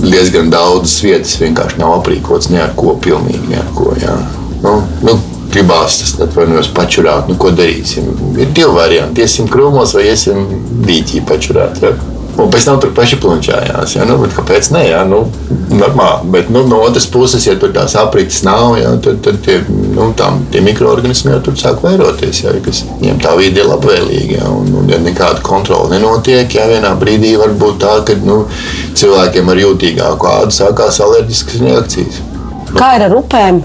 [0.04, 3.90] diezgan daudzas vietas vienkārši nav aprīkotas ne ar ko, pilnīgi ne ar ko.
[4.02, 4.14] Ja.
[4.62, 5.18] Nu, nu,
[5.52, 8.12] gribās tas atvainojos pačurāt, nu ko darīsim.
[8.38, 9.24] Ir divi varianti.
[9.24, 10.46] Iesim krūmos vai iesim
[10.86, 11.82] dīķī pačurāt.
[11.82, 11.96] Ja?
[12.38, 13.96] Un pēc tam tur paši plunčājās.
[13.96, 14.04] Ja?
[14.06, 14.84] Nu, kāpēc ne?
[14.86, 15.00] Ja?
[15.08, 15.24] Nu,
[15.72, 16.28] normāli.
[16.36, 18.92] Bet nu, no otras puses, ja tur tās aprites nav, ja?
[19.02, 22.44] tad, tad tie, nu, tām, tie mikroorganismi jau tur sāk vairoties.
[22.44, 22.54] Ja?
[22.64, 24.38] Kas viņiem tā vide ir labvēlīga.
[24.38, 24.52] Ja?
[24.54, 28.44] Un, un ja nekāda kontrola nenotiek, ja vienā brīdī var būt tā, ka nu,
[28.98, 32.22] cilvēkiem ar jūtīgāku ādu sākās alerģiskas reakcijas.
[32.76, 33.64] Kā ir ar upēm?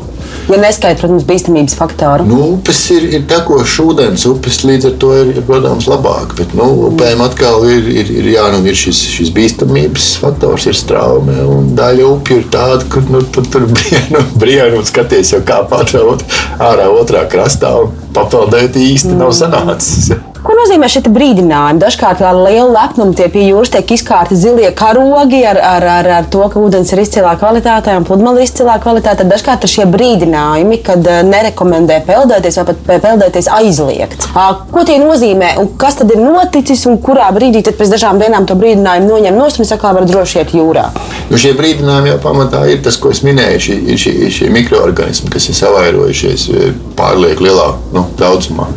[0.52, 2.26] Ja neskaidrs, protams, bīstamības faktoru.
[2.28, 6.36] Nu, upes ir, ir tekošs ūdens, upes līdz ar to ir, protams, labāk.
[6.40, 10.78] Bet nu, upēm atkal ir, ir, ir, jā, nu, ir šis, šis bīstamības faktors, ir
[10.78, 11.38] straume.
[11.78, 16.26] Daļa upju ir tāda, kur nu, tu, tur brienu, brienu un skaties jau kā patraut
[16.60, 19.24] ārā otrā krastā un papeldēt īsti mm.
[19.24, 20.12] nav sanācis.
[20.44, 21.80] Ko nozīmē šie brīdinājumi?
[21.80, 26.28] Dažkārt ar lielu lepnumu tie pie jūras tiek izkārti zilie karogi ar, ar, ar, ar
[26.28, 29.24] to, ka ūdens ir izcilā kvalitātē un pludmale ir izcilā kvalitātē.
[29.30, 34.34] Dažkārt ir šie brīdinājumi, kad eh, nerekomendē peldēties vai pat peldēties aizliegts.
[34.74, 38.44] Ko tie nozīmē un kas tad ir noticis un kurā brīdī tad pēc dažām dienām
[38.50, 40.90] to brīdinājumu noņem no un saka, var droši iet jūrā?
[41.32, 45.48] Nu, šie brīdinājumi jau pamatā ir tas, ko es minēju, šie, šie, šie mikroorganismi, kas
[45.48, 48.68] ir savairojušies eh, pārlieku lielā nu, daudzumā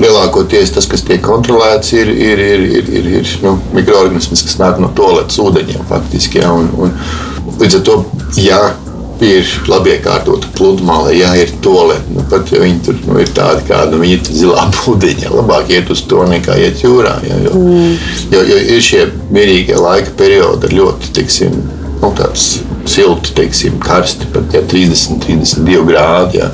[0.00, 4.80] lielākoties tas, kas tiek kontrolēts, ir, ir, ir, ir, ir, ir nu, mikroorganisms, kas nāk
[4.82, 5.84] no toaletes ūdeņiem.
[5.90, 6.96] Faktiski, ja, un, un,
[7.60, 8.00] līdz ar to,
[8.42, 8.60] ja
[9.24, 13.64] ir labi iekārtota pludmale, ja ir toalete, nu, pat ja viņi tur nu, ir tādi,
[13.68, 17.16] kādi nu, viņi ir zilā pudiņā, labāk iet uz to nekā iet jūrā.
[17.28, 17.96] Ja, jo, mm.
[18.34, 21.60] jo, jo ir šie mierīgie laika periodi ar ļoti, tiksim,
[22.02, 22.56] nu, tāds
[22.90, 26.42] silti, teiksim, karsti, pat ja 30, 32 grādi.
[26.42, 26.50] Ja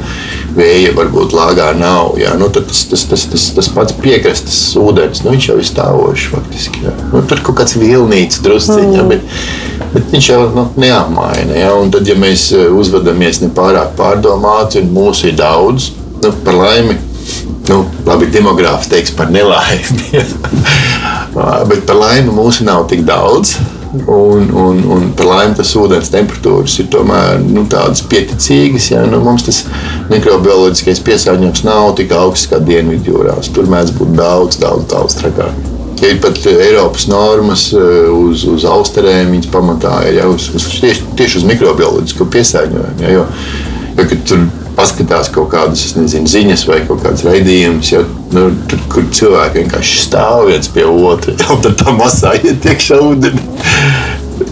[0.56, 2.16] vēja varbūt lāgā nav.
[2.20, 6.30] Jā, nu, tas, tas, tas, tas, tas pats piekrastes ūdens, nu, viņš jau ir stāvošs
[6.34, 6.84] faktiski.
[6.86, 6.94] Jā.
[7.12, 9.12] Nu, tur kaut kāds vilnīts drusciņā, mm.
[9.12, 11.58] bet, bet viņš jau nu, neapmaina.
[11.58, 16.58] Jā, un tad, ja mēs eh, uzvedamies nepārāk pārdomāti un mūsu ir daudz, nu, par
[16.58, 16.98] laimi.
[17.70, 20.24] Nu, labi, demogrāfs teiks par nelaimi.
[21.70, 23.54] bet par laimi mūsu nav tik daudz.
[23.90, 28.92] Un, un, un par laimi tas ūdens temperatūras ir tomēr nu, tādas pieticīgas.
[28.92, 29.02] Ja?
[29.10, 29.64] Nu, mums tas
[30.12, 33.50] mikrobioloģiskais piesārņojums nav tik augsts kā Dienvidjūrās.
[33.54, 35.58] Tur mēdz būt daudz, daudz, daudz trakāk.
[36.00, 40.70] Ja ir pat Eiropas normas eh, uz, uz austerēm, viņas pamatā ir jau uz, uz,
[40.80, 43.04] tieši, tieši uz mikrobioloģisko piesārņojumu.
[43.04, 43.12] Ja?
[43.18, 43.26] Jo,
[43.98, 44.46] jo, tur
[44.80, 47.92] paskatās kaut kādas nezinu, ziņas vai kaut kādas raidījumus,
[48.34, 53.02] nu, tur, kur cilvēki vienkārši stāv viens pie otra, un tad tā masā iet iekšā
[53.10, 53.46] ūdeni.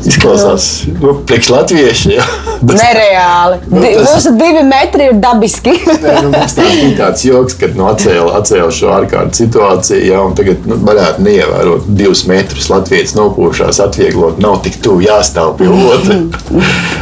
[0.04, 0.64] Izklausās,
[1.00, 2.10] nu, priekš latvieši.
[2.12, 2.24] Ja.
[2.68, 3.56] Tas, Nereāli.
[3.70, 5.72] Nu, tas, Mūsu divi metri ir dabiski.
[6.04, 10.20] nē, nu, mums tā bija tāds joks, kad nu, atcēla, atcēla šo ārkārtas situāciju, ja,
[10.26, 12.68] un tagad nu, varētu neievērot divus metrus.
[12.72, 16.20] Latvijas nopūšās, atvieglot, nav tik tuvu jāstāv pie otra.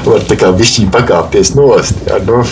[0.06, 2.04] Var tā kā višķiņi pakāpties nost.
[2.06, 2.44] Ja, nu.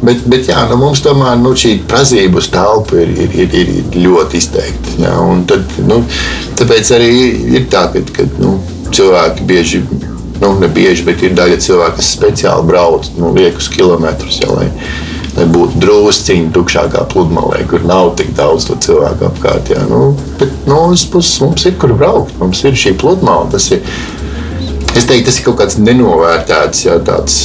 [0.00, 3.98] Bet, bet jā, nu, mums tomēr nu, šī prazība uz telpu ir, ir, ir, ir
[4.00, 4.94] ļoti izteikta.
[5.02, 5.16] Jā,
[5.50, 6.00] tad, nu,
[6.56, 7.10] tāpēc arī
[7.58, 8.54] ir tā, ka, ka nu,
[8.96, 9.82] cilvēki bieži,
[10.40, 14.40] nu, ne bieži, bet ir daļa cilvēku, kas speciāli brauc nu, liekus kilometrus.
[14.40, 14.70] Jā, lai,
[15.36, 19.68] lai būtu drusciņi tukšākā pludmalē, kur nav tik daudz cilvēku apkārt.
[19.74, 19.84] Jā.
[19.90, 22.32] Nu, bet no otras puses mums ir kur braukt.
[22.40, 23.52] Mums ir šī pludmale.
[23.52, 23.84] Tas ir,
[24.96, 27.42] es teiktu, tas ir kaut kāds nenovērtēts, jā, tāds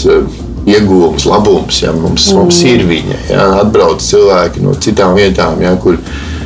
[0.65, 1.81] iegūms, labums.
[1.83, 2.39] Ja, mums, mm.
[2.39, 3.19] mums ir viņa.
[3.29, 5.99] Ja, atbrauc cilvēki no citām vietām, ja, kur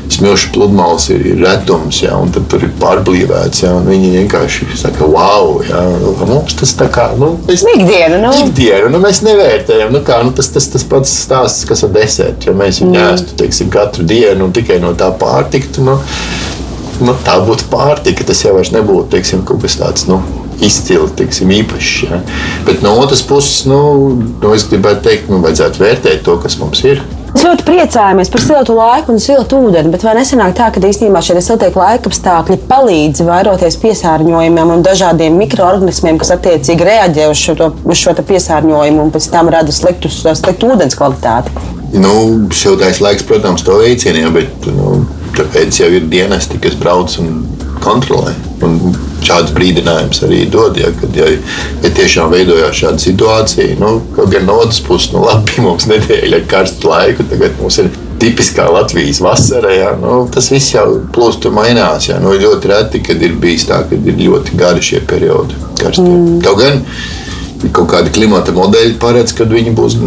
[0.10, 3.64] smilšu pludmales ir, ir retums, ja, un tur ir pārblīvēts.
[3.64, 8.34] Ja, viņi vienkārši saka, wow, ja, nu, mums tas tā kā nu, mēs, ikdiena, nu.
[8.44, 9.94] ikdiena, nu, mēs nevērtējam.
[9.94, 12.50] Nu, kā, nu, tas, tas, tas pats stāsts, kas ar desertu.
[12.50, 13.06] Ja mēs viņu mm.
[13.14, 15.86] ēstu teiksim, katru dienu un tikai no tā pārtiktu.
[15.86, 16.00] Nu,
[17.06, 18.26] nu, tā būtu pārtika.
[18.28, 20.10] Tas jau nebūtu teiksim, kaut kas tāds.
[20.10, 20.24] Nu,
[20.66, 21.94] izcili, teiksim, īpašs.
[22.10, 22.20] Ja.
[22.68, 23.80] Bet no otras puses, nu,
[24.42, 27.02] nu, es gribētu teikt, nu, vajadzētu vērtēt to, kas mums ir.
[27.30, 31.22] Mēs ļoti priecājamies par siltu laiku un siltu ūdeni, bet vai nesenāk tā, ka īstenībā
[31.22, 37.56] šie siltie laika apstākļi palīdz vairoties piesārņojumiem un dažādiem mikroorganismiem, kas attiecīgi reaģē uz šo,
[37.60, 41.54] to, uz šo piesārņojumu un pēc tam rada sliktu, sliktu ūdens kvalitāti?
[42.02, 42.16] Nu,
[42.54, 45.04] siltais laiks, protams, to veicina, bet nu,
[45.38, 47.44] tāpēc jau ir dienesti, kas brauc un
[47.86, 48.34] kontrolē.
[48.66, 51.28] Un šāds brīdinājums arī dod, ja, kad ja,
[51.84, 53.78] ja tiešām veidojās šāda situācija.
[53.80, 57.80] Nu, kaut gan no otras puses, nu, labi, mums nedēļa ir karsta laika, tagad mums
[57.84, 59.72] ir tipiskā Latvijas vasarā.
[59.78, 62.10] Ja, nu, tas viss jau plūst un mainās.
[62.12, 65.58] Ja, nu, ļoti reti, kad ir bijis tā, ka ir ļoti gari šie periodi.
[65.80, 66.06] Karstie.
[66.06, 66.40] Mm.
[66.44, 66.84] Kaut gan
[67.76, 69.98] kaut kādi klimata modeļi paredz, ka viņi būs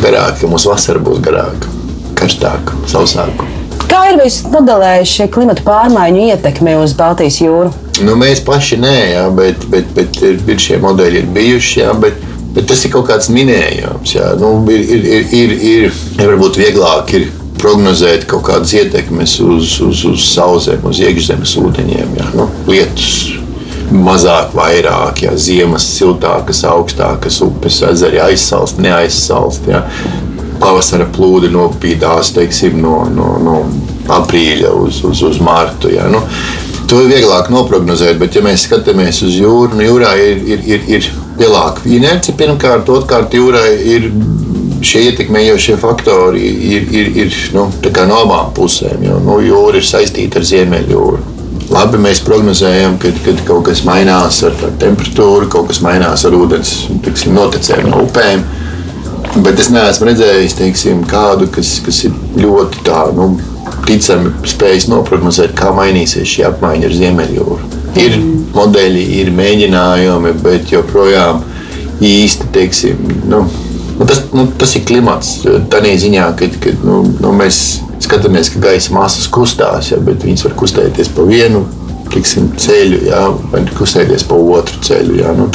[0.00, 1.72] garāki, ka mūsu vasara būs garāka,
[2.16, 3.48] karstāka, sausāka.
[3.90, 7.83] Kā ir bijis modelējuši šie klimata pārmaiņu ietekme uz Baltijas jūru?
[8.02, 11.80] Nu, mēs paši nē, jā, bet, bet, bet ir, ir šie modeļi ir bijuši.
[11.84, 12.18] Jā, bet,
[12.56, 14.16] bet tas ir kaut kāds minējums.
[14.16, 14.32] Jā.
[14.40, 17.30] Nu, ir, ir, ir, ir, ir, varbūt vieglāk ir
[17.60, 22.18] prognozēt kaut kādas ietekmes uz, uz, uz sausēm, uz iekšzemes ūdeņiem.
[22.18, 22.28] Jā.
[22.36, 23.14] Nu, lietus
[23.94, 29.68] mazāk, vairāk, ja ziemas siltākas, augstākas upes, ezeri aizsalst, neaizsalst.
[29.70, 29.84] Ja.
[30.60, 33.56] Pavasara plūdi nopīdās teiksim, no, no, no
[34.14, 35.90] aprīļa uz, uz, uz martu.
[35.92, 36.06] Ja.
[36.12, 36.22] Nu,
[36.90, 40.88] To ir vieglāk noprognozēt, bet, ja mēs skatāmies uz jūru, nu, jūrā ir, ir, ir,
[40.98, 41.06] ir
[41.40, 44.10] lielāka inerce pirmkārt, otrkārt, jūrai ir
[44.84, 46.44] šie ietekmējošie faktori
[46.74, 47.68] ir, ir, ir nu,
[48.08, 49.04] no abām pusēm.
[49.06, 51.22] Jo nu, jūra ir saistīta ar Ziemeļjūru.
[51.72, 53.10] Labi, mēs prognozējam, ka
[53.48, 56.74] kaut kas mainās ar, ar temperatūru, kaut kas mainās ar ūdens
[57.06, 58.44] tiksim, notekēm no upēm.
[59.44, 63.28] Bet es neesmu redzējis teiksim, kādu, kas, kas ir ļoti tādu.
[63.34, 67.58] Nu, ticami spējis noprognozēt, kā mainīsies šī apmaiņa ar Ziemeļjūru.
[68.00, 68.16] Ir
[68.54, 71.42] modeļi, ir mēģinājumi, bet joprojām
[72.04, 73.44] īsti teiksim, nu,
[73.98, 75.36] nu, tas, nu, tas ir klimats.
[75.72, 77.62] Tādā ziņā, ka, ka nu, nu, mēs
[78.04, 81.64] skatāmies, ka gaisa masas kustās, ja, bet viņas var kustēties pa vienu
[82.14, 85.20] tiksim, ceļu, ja, vai kustēties pa otru ceļu.
[85.22, 85.48] Ja, nu,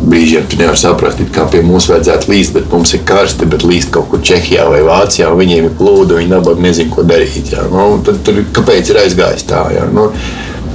[0.00, 3.92] brīžiem tu nevari saprast, kā pie mums vajadzētu līst, bet mums ir karsti, bet līst
[3.94, 7.52] kaut kur Čehijā vai Vācijā, un viņiem ir plūdu, viņi nabaga nezina, ko darīt.
[7.52, 7.66] Jā.
[7.72, 9.66] Nu, tad, tur, kāpēc ir aizgājis tā?
[9.74, 9.86] Jā.
[9.92, 10.08] Nu,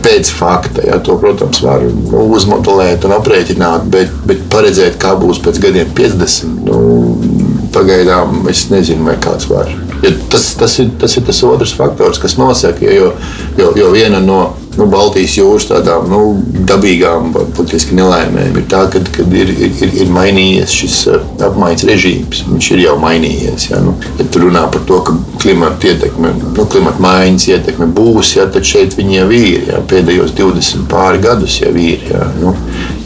[0.05, 5.41] pēc fakta, jā, to, protams, var nu, uzmodelēt un aprēķināt, bet, bet paredzēt, kā būs
[5.45, 6.83] pēc gadiem 50, nu,
[7.75, 9.71] pagaidām es nezinu, vai kāds var.
[10.03, 13.13] Ja tas, tas, ir, tas ir tas otrs faktors, kas nosaka, jo,
[13.57, 14.43] jo, jo viena no
[14.79, 16.21] nu, Baltijas jūras tādām nu,
[16.69, 22.43] dabīgām, būtiski nelaimēm ir tā, ka ir, ir, ir mainījies šis uh, apmaiņas režīms.
[22.49, 23.69] Viņš ir jau mainījies.
[23.71, 28.35] Ja, nu, ja tur runā par to, ka klimata ietekme, nu, klimata maiņas ietekme būs,
[28.39, 29.69] ja, tad šeit viņi jau ir.
[29.71, 32.05] Ja, pēdējos 20 pāri gadus jau ir.
[32.11, 32.55] Ja, nu,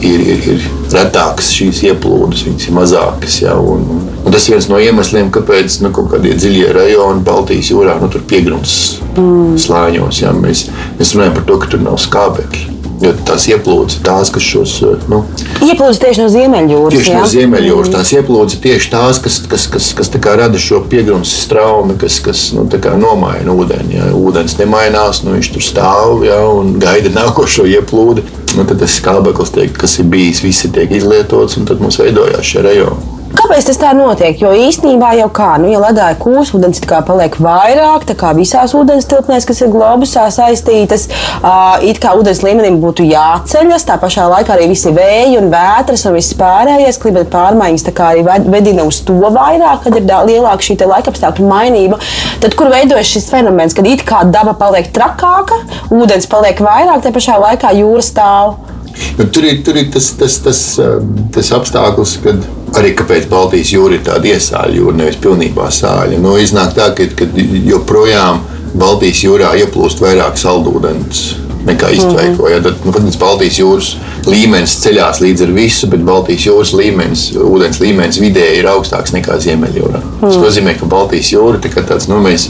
[0.06, 3.38] ir, ir, ir retākas šīs ieplūdes, viņas ir mazākas.
[3.44, 3.86] Ja, un,
[4.24, 8.10] un tas ir viens no iemesliem, kāpēc nu, kaut kādie dziļie rajoni Baltijas jūrā, nu,
[8.12, 8.74] tur piegrunts
[9.14, 9.56] mm.
[9.60, 12.76] slāņos, ja, mēs, mēs runājam par to, ka tur nav skābekļi.
[13.00, 14.74] Jo tās ieplūdes ir tās, kas šos.
[15.08, 15.22] Nu,
[15.64, 16.92] ieplūdes tieši no Ziemeļjūras.
[16.92, 17.20] Tieši jā?
[17.22, 17.88] no Ziemeļjūras.
[17.88, 17.94] Mm.
[17.94, 22.18] Tās ieplūdes ir tieši tās, kas, kas, kas, kas, kas rada šo piegrunts straumi, kas,
[22.24, 22.66] kas nu,
[23.00, 23.96] nomaina ūdeni.
[23.96, 24.10] Ja.
[24.12, 28.26] Ūdens nemainās, nu, viņš tur stāv ja, un gaida nākošo ieplūdi.
[28.58, 32.64] Nu, tas skābeklis, tiek, kas ir bijis, visi tiek izlietots, un tad mums veidojās šie
[32.66, 33.19] rajoni.
[33.30, 34.40] Kāpēc tas tā notiek?
[34.42, 39.06] Jo īstenībā jau kā, nu, ja ledāja kūs, ūdens paliek vairāk, tā kā visās ūdens
[39.10, 41.06] tilpnēs, kas ir globusā saistītas,
[41.38, 46.06] uh, it kā ūdens līmenim būtu jāceļas, tā pašā laikā arī visi vēji un vētras
[46.08, 51.46] un viss pārējais klimata pārmaiņas arī vedina uz to vairāk, kad ir lielāka šī laikapstākļu
[51.46, 52.00] mainība.
[52.42, 55.62] Tad, kur veidojas šis fenomens, kad it kā daba paliek trakāka,
[55.94, 58.58] ūdens paliek vairāk, tā pašā laikā jūra stāv.
[59.18, 60.62] Nu, tur ir, tur ir tas, tas, tas,
[61.34, 62.48] tas apstākļus, kad
[62.80, 66.20] arī kāpēc Baltijas jūra ir tāda iesāļa jūra, nevis pilnībā sāļa.
[66.22, 67.28] Nu, iznāk tā, ka
[67.68, 68.42] joprojām
[68.80, 72.48] Baltijas jūrā ieplūst vairāk saldūdens nekā iztveiko.
[72.50, 73.90] Ja, tad, nu, protams, Baltijas jūras
[74.28, 79.36] līmenis ceļās līdz ar visu, bet Baltijas jūras līmenis, ūdens līmenis vidēji ir augstāks nekā
[79.44, 80.00] Ziemeļjūrā.
[80.00, 80.22] Mm.
[80.24, 82.48] Tas nozīmē, ka Baltijas jūra tā tāds, nu, mēs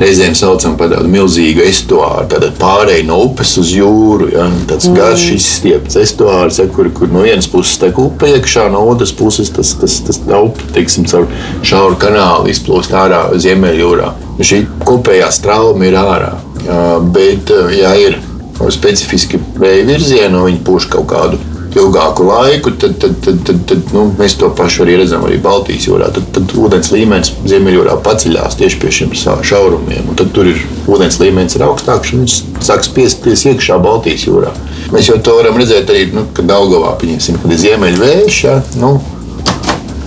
[0.00, 4.30] reizēm saucam par tādu milzīgu estuāru, tātad pārēju no upes uz jūru.
[4.34, 4.98] Ja, tāds mm.
[4.98, 9.52] garš izstiepts estuārs, ja, kur, kur no vienas puses tek upe iekšā, no otras puses
[9.54, 11.28] tas, tas, tas, tas upe, teiksim, caur
[11.66, 14.14] šauru kanālu izplūst ārā Ziemeļjūrā.
[14.38, 16.36] Šī kopējā strauma ir ārā.
[16.62, 16.82] Jā,
[17.14, 18.18] bet, ja ir
[18.74, 21.38] specifiski vēja virzienu, viņi pūš kaut kādu
[21.78, 25.88] ilgāku laiku, tad, tad, tad, tad, tad nu, mēs to pašu arī redzam arī Baltijas
[25.88, 26.08] jūrā.
[26.14, 30.08] Tad, tad ūdens līmenis Ziemeļjūrā paceļās tieši pie šiem šaurumiem.
[30.18, 34.54] Tad tur ir ūdens līmenis ir augstāks un viņš sāk spiesties iekšā Baltijas jūrā.
[34.94, 38.94] Mēs jau to varam redzēt arī, nu, Daugavā, pieņemsim, kad ir ziemeļvējš, ja, nu,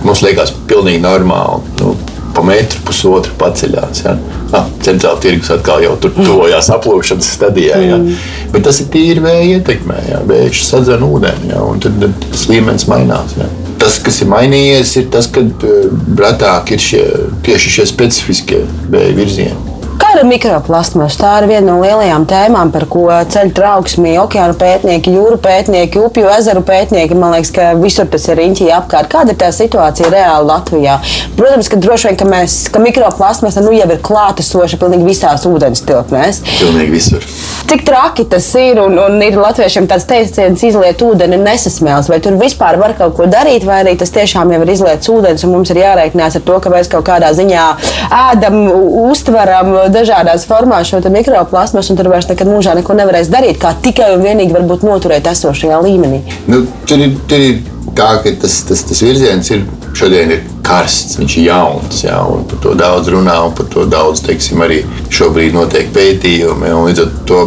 [0.02, 1.76] mums liekas pilnīgi normāli.
[1.80, 1.94] Nu,
[2.32, 4.06] pa metru, pusotru paceļās.
[4.06, 4.16] Ja.
[4.52, 7.78] Ah, centrāla tirgus atkal jau tur tuvojās aplūšanas stadijā.
[7.80, 7.96] Ja.
[7.96, 8.16] Mm.
[8.52, 9.98] Bet tas ir tīri vēja ietekmē.
[10.10, 10.20] Ja.
[10.28, 13.36] Vējš sadzen ūdeni, ja, un tad, tad tas līmenis mainās.
[13.40, 13.48] Ja.
[13.82, 15.42] Tas, kas ir mainījies, ir tas, ka
[16.20, 17.02] retāk ir šie,
[17.46, 18.60] tieši šie specifiskie
[18.92, 19.78] vēja virzieni.
[20.12, 21.14] Ir mikroplasmas?
[21.16, 26.28] Tā ir viena no lielajām tēmām, par ko ceļ trauksmī okeāna pētnieki, jūru pētnieki, upju
[26.34, 27.16] ezeru pētnieki.
[27.16, 29.08] Man liekas, ka visur tas ir riņķī apkārt.
[29.12, 30.98] Kāda ir tā situācija reāli Latvijā?
[31.38, 35.80] Protams, ka droši vien, ka, mēs, ka mikroplasmas nu, jau ir klātesoša pilnīgi visās ūdens
[35.88, 36.42] tilpnēs.
[36.60, 37.24] Pilnīgi visur.
[37.72, 42.12] Cik traki tas ir un, un ir latviešiem tāds teiciens, izliet ūdeni nesasmēls.
[42.12, 45.46] Vai tur vispār var kaut ko darīt, vai arī tas tiešām jau ir izlietas ūdens
[45.46, 47.64] un mums ir jārēķinās ar to, ka mēs kaut kādā ziņā
[48.12, 48.60] ēdam,
[49.08, 49.72] uztveram
[50.02, 54.26] dažādās formās šo mikroplasmas, un tur vairs nekad mūžā neko nevarēs darīt, kā tikai un
[54.26, 56.22] vienīgi varbūt noturēt esošajā līmenī.
[56.50, 57.62] Nu, tur, ir, tur ir
[57.96, 59.64] tā, ka tas, tas, tas virziens ir
[59.98, 63.84] šodien ir karsts, viņš ir jauns, jā, un par to daudz runā, un par to
[63.90, 67.42] daudz, teiksim, arī šobrīd notiek pētījumi, un līdz ar to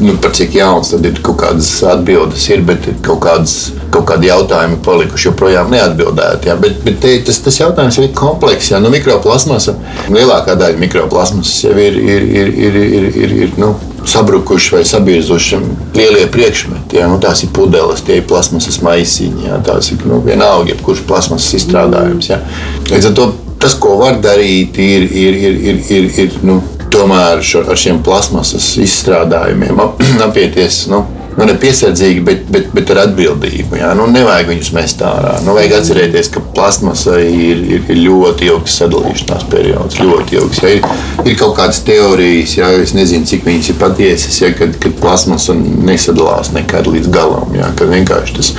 [0.00, 3.54] nu, par cik jauns tad ir kaut kādas atbildes, ir, bet ir kaut, kādas,
[3.94, 6.50] kaut kādi jautājumi palikuši joprojām neatbildēti.
[6.50, 6.58] Jā.
[6.60, 8.72] Bet, bet te, tas, tas jautājums ir komplekss.
[8.74, 8.82] Jā.
[8.82, 9.76] Nu, mikroplasmasa,
[10.12, 13.74] lielākā daļa mikroplasmasas jau ir, ir, ir, ir, ir, ir, ir nu,
[14.08, 15.62] sabrukuši vai sabiezuši
[15.96, 17.00] lielie priekšmeti.
[17.00, 17.08] Jā.
[17.10, 19.62] Nu, tās ir pudeles, tie ir plasmasas maisiņi, jā.
[19.66, 22.32] tās ir nu, vienalga, jebkurš plasmasas izstrādājums.
[22.32, 22.42] Jā.
[22.90, 23.32] Līdz ar to
[23.64, 26.58] tas, ko var darīt, ir, ir, ir, ir, ir, ir nu,
[26.92, 29.80] tomēr šo, ar šiem plasmasas izstrādājumiem
[30.28, 30.84] apieties.
[30.92, 33.78] Nu, nu, ne piesardzīgi, bet, bet, bet ar atbildību.
[33.80, 33.92] Jā.
[33.98, 35.36] Nu, nevajag viņus mest ārā.
[35.44, 40.00] Nu, vajag atcerēties, ka plasmasa ir, ir, ir ļoti ilgs sadalīšanās periods.
[40.00, 40.62] Ļoti ilgs.
[40.62, 40.74] Jā.
[40.78, 40.88] Ir,
[41.24, 45.56] ir kaut kādas teorijas, jā, es nezinu, cik viņas ir patiesas, ja, kad, kad plasmasa
[45.58, 47.54] nesadalās nekad līdz galam.
[47.58, 48.54] Jā, kad vienkārši tas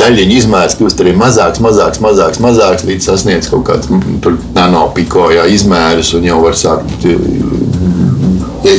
[0.00, 6.12] daļiņu izmērs kļūst arī mazāks, mazāks, mazāks, mazāks līdz sasniedz kaut kādu nanopiko jā, izmērus
[6.18, 7.06] un jau var sākt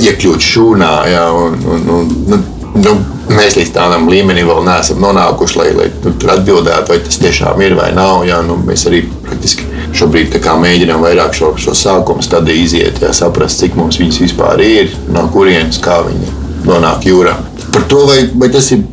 [0.08, 0.92] iekļūt šūnā.
[1.12, 2.40] Jā, un, un, un, nu,
[2.76, 2.94] nu,
[3.32, 7.76] mēs līdz tādam līmenim vēl neesam nonākuši, lai, lai nu, atbildētu, vai tas tiešām ir
[7.80, 8.26] vai nav.
[8.28, 13.62] Jā, nu, mēs arī praktiski šobrīd mēģinām vairāk šo, šo sākuma stadiju iziet, jā, saprast,
[13.64, 16.34] cik mums viņas vispār ir, no kurienes, kā viņi
[16.68, 17.38] nonāk jūrā.
[17.72, 18.84] Par to, vai, vai tas ir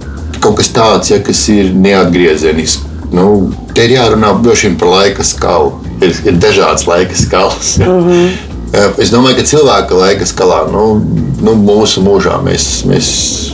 [0.43, 2.87] kaut kas tāds, ja, kas ir neatgriezenisks.
[3.09, 4.35] Nu, te ir jārunā
[4.79, 5.73] par laika skalu.
[6.05, 7.79] Ir, ir dažādas laika skalas.
[7.81, 7.89] Ja.
[7.89, 8.48] Mm -hmm.
[8.73, 10.99] Es domāju, ka cilvēka laika skalā nu,
[11.41, 13.09] nu, mūsu mūžā mēs, mēs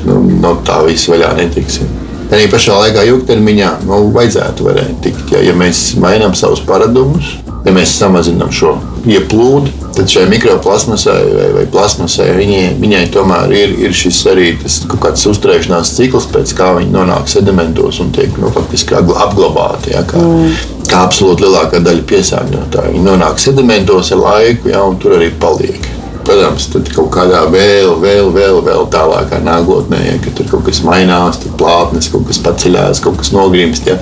[0.06, 1.90] nu, no tā visa vaļā netiksim.
[2.34, 5.28] Arī pašā laikā, ilgtermiņā, nu, vajadzētu varēt tikt.
[5.36, 8.74] Ja, ja mēs mainām savus paradumus, ja mēs samazinām šo
[9.08, 14.80] ieplūdu, tad šai mikroplasmasai vai, vai plasmasai viņai, viņai tomēr ir, ir šis arī tas
[14.88, 19.94] kaut kāds uzturēšanās cikls, pēc kā viņi nonāk sedimentos un tiek nu, faktiski apglabāti.
[19.94, 20.86] Ja, kā, mm.
[20.90, 22.94] kā absolūti lielākā daļa piesārņotāju.
[22.96, 25.92] Viņi nonāk sedimentos ar laiku, ja, un tur arī paliek.
[26.24, 30.80] Protams, tad kaut kādā vēl, vēl, vēl, vēl tālākā nākotnē, ja, kad tur kaut kas
[30.86, 33.90] mainās, tad plātnes kaut kas paceļās, kaut kas nogrimst.
[33.90, 33.98] Ja.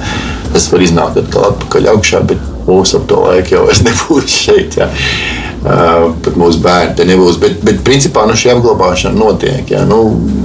[0.53, 4.79] Tas var iznākt atkal atpakaļ augšā, bet mūsu ap to laiku jau nebūs šeit.
[4.81, 4.90] Ja.
[5.62, 7.37] Uh, pat mūsu bērni te nebūs.
[7.42, 9.68] Bet, bet principā nu, šī apglabāšana notiek.
[9.70, 9.85] Ja.
[9.87, 10.01] Nu,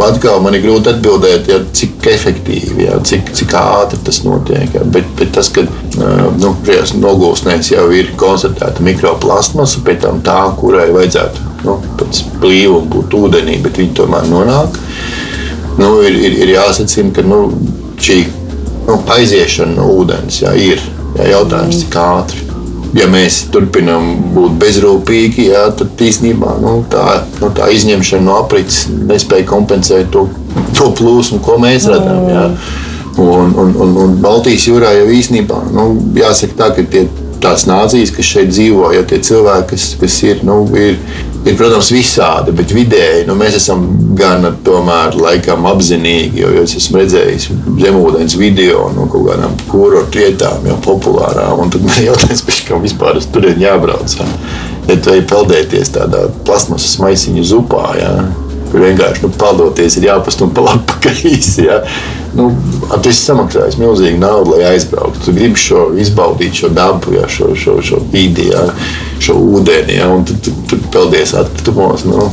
[0.06, 4.70] atkal man ir grūti atbildēt, ja, cik efektīvi, ja, cik, cik ātri tas notiek.
[4.78, 4.86] Ja.
[4.86, 10.38] Bet, bet tas, ka uh, nu, šajās nogulsnēs jau ir konstatēta mikroplastmasa, pēc tam tā,
[10.62, 14.78] kurai vajadzētu nu, pēc blīvuma būt ūdenī, bet viņi tomēr nonāk.
[15.78, 17.42] Nu, ir, ir, ir jāsacina, ka nu,
[18.02, 18.22] šī
[18.88, 20.82] nu, aiziešana no ūdens jā, ir
[21.18, 22.48] jā, jautājums, cik ātri
[22.96, 28.86] ja mēs turpinām būt bezrūpīgi, jā, tad īstenībā nu, tā, nu, tā izņemšana no aprits
[28.90, 30.28] nespēja kompensēt to,
[30.78, 32.28] to plūsmu, ko mēs redzam.
[32.32, 32.46] Jā.
[33.18, 37.08] Un, un, un, un Baltijas jūrā jau īstenībā nu, jāsaka tā, ka tie
[37.42, 41.00] tās nācijas, kas šeit dzīvo, ja tie cilvēki, kas, kas ir, nu, ir,
[41.48, 43.84] ir, protams, visādi, bet vidēji nu, mēs esam
[44.18, 47.50] gan tomēr laikam apzinīgi, jo, jo es esmu redzējis
[47.82, 53.22] zemūdens video no kaut kādām kurortu vietām, jau populārām, un tad man jautājums, kam vispār
[53.22, 54.18] uz turieni jābrauc.
[54.20, 54.28] Ja?
[54.88, 58.14] Tu ej peldēties tādā plasmasas maisiņu zupā, ja?
[58.72, 61.68] Kur vienkārši nu, peldoties ir jāpastum pa labi pakaļ īsi.
[61.68, 61.82] Ja?
[62.38, 62.52] nu,
[63.02, 65.24] tu esi samaksājis milzīgu naudu, lai aizbrauktu.
[65.26, 68.68] Tu gribi šo izbaudīt, šo dabu, jā, šo, šo, šo vidi, jā,
[69.24, 72.06] šo ūdeni, jā, un tu, tu, tu peldies atkritumos.
[72.08, 72.30] Nu.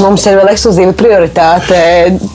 [0.00, 1.78] Mums ir vēl ekskluzīva prioritāte.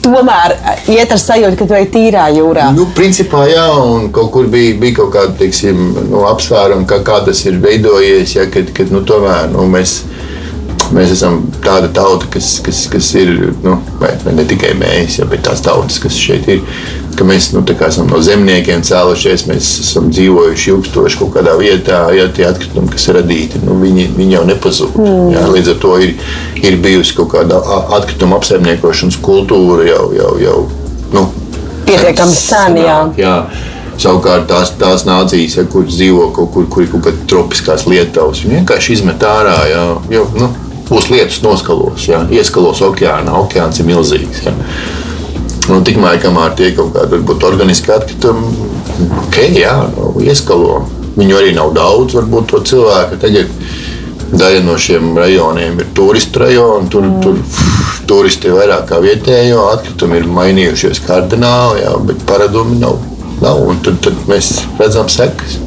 [0.05, 0.53] Tomēr
[0.93, 2.67] iet ar sajūtu, ka tu ej tīrā jūrā.
[2.75, 5.81] Nu, principā, jā, un kaut kur bija, bija kaut kāda teiksim,
[6.11, 8.37] nu, apsvēruma, kā, kā tas ir veidojies.
[8.37, 9.99] Ja, kad, kad, nu, tomēr, nu, mēs,
[10.95, 13.33] Mēs esam tāda tauta, kas, kas, kas ir,
[13.63, 16.61] nu, vai, ne tikai mēs, ja, bet tās tautas, kas šeit ir,
[17.17, 22.27] ka mēs nu, esam no zemniekiem cēlušies, mēs esam dzīvojuši ilgstoši kaut kādā vietā, ja
[22.33, 24.99] tie atkritumi, kas ir radīti, nu, viņi, viņi jau nepazūd.
[25.01, 25.31] Mm.
[25.35, 26.13] Jā, līdz ar to ir,
[26.61, 27.61] ir bijusi kaut kāda
[27.97, 30.05] atkrituma apsaimniekošanas kultūra jau.
[30.17, 30.59] jau, jau
[31.15, 31.25] nu,
[31.87, 32.99] Pietiekami sen, jā.
[33.19, 33.35] jā.
[33.97, 37.87] Savukārt tās, tās nācijas, ja, kuras dzīvo kaut kur, kur ir kaut kāda tropiskās
[38.45, 39.55] viņi vienkārši izmet ārā.
[39.71, 40.51] Jā, jo, nu,
[40.91, 43.33] būs lietus noskalos, jā, ieskalos okeānā.
[43.43, 44.45] Okeāns ir milzīgs.
[44.47, 44.53] Jā.
[45.67, 48.69] Nu, tikmēr, kamēr tie kaut kādi varbūt organiski atkritumi,
[49.25, 50.85] ok, jā, nu, ieskalo.
[51.17, 53.17] Viņu arī nav daudz, varbūt to cilvēku.
[53.23, 53.51] Tagad
[54.37, 56.91] daļa no šiem rajoniem ir turistu rajoni.
[56.93, 57.21] Tur, mm.
[57.25, 62.99] tur pff, turisti ir vairāk kā vietējo, atkritumi ir mainījušies kardināli, jā, bet paradumi nav.
[63.41, 65.59] nav tad, tad mēs redzam sekas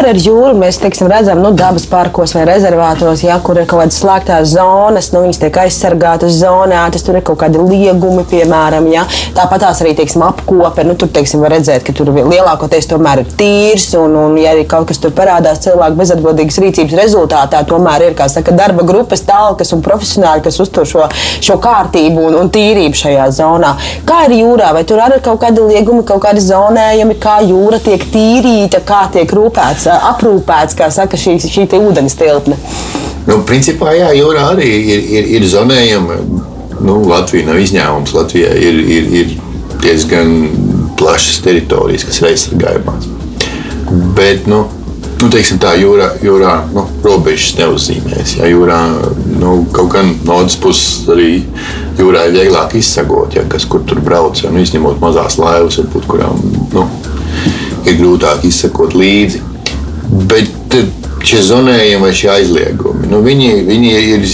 [0.00, 0.54] ir ar jūru?
[0.58, 5.10] Mēs teiksim, redzam, nu, dabas parkos vai rezervātos, ja, kur ir kaut kādas slēgtās zonas,
[5.14, 8.88] nu, viņas tiek aizsargātas zonētas, tur ir kaut kādi liegumi, piemēram.
[8.92, 9.04] Ja.
[9.36, 10.84] Tāpat tās arī teiksim, apkope.
[10.86, 14.64] Nu, tur teiksim, var redzēt, ka tur lielākoties tomēr ir tīrs, un, un ja arī
[14.68, 19.84] kaut kas tur parādās cilvēku bezatbildīgas rīcības rezultātā, tomēr ir saka, darba grupas, talkas un
[19.84, 21.06] profesionāļi, kas uztur šo,
[21.44, 23.74] šo kārtību un, un tīrību šajā zonā.
[24.08, 24.72] Kā ir jūrā?
[24.76, 29.04] Vai tur arī ir kaut kādi liegumi, kaut kādi zonējumi, kā jūra tiek tīrīta, kā
[29.14, 29.32] tiek
[29.68, 32.56] rūpēts aprūpēts, kā saka, šī, šī ūdens tilpne?
[33.28, 36.16] Nu, principā, jā, jūrā arī ir, ir, ir zonējama.
[36.80, 38.14] Nu, Latvija nav izņēmums.
[38.14, 39.34] Latvijā ir, ir, ir
[39.82, 40.48] diezgan
[40.96, 43.08] plašas teritorijas, kas ir aizsargājumās.
[44.16, 44.62] Bet, nu,
[45.20, 48.38] nu, teiksim, tā jūrā, jūrā nu, robežas neuzzīmēs.
[48.38, 48.80] Ja, jūrā
[49.42, 51.42] nu, kaut gan no otras puses arī
[51.98, 54.40] jūrā ir vieglāk izsagot, ja, kas kur tur brauc.
[54.40, 56.40] Ja, nu, izņemot mazās laivas, varbūt, kurām
[56.72, 56.88] nu,
[57.84, 59.44] ir grūtāk izsekot līdzi.
[60.08, 60.86] Bet eh,
[61.26, 64.28] šie zonējumi vai šie aizliegumi, nu, viņi, viņi ir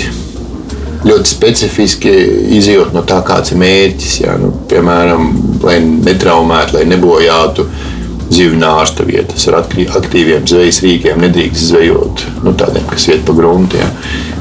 [1.04, 2.12] ļoti specifiski
[2.58, 4.20] izjūt no tā, kāds ir mērķis.
[4.24, 5.28] Jā, nu, piemēram,
[5.64, 7.66] lai netraumētu, lai nebojātu
[8.34, 13.80] zivju nārsta vietas ar aktīviem zvejas rīkiem, nedrīkst zvejot nu, tādiem, kas iet pa grunti.
[13.82, 13.90] Jā.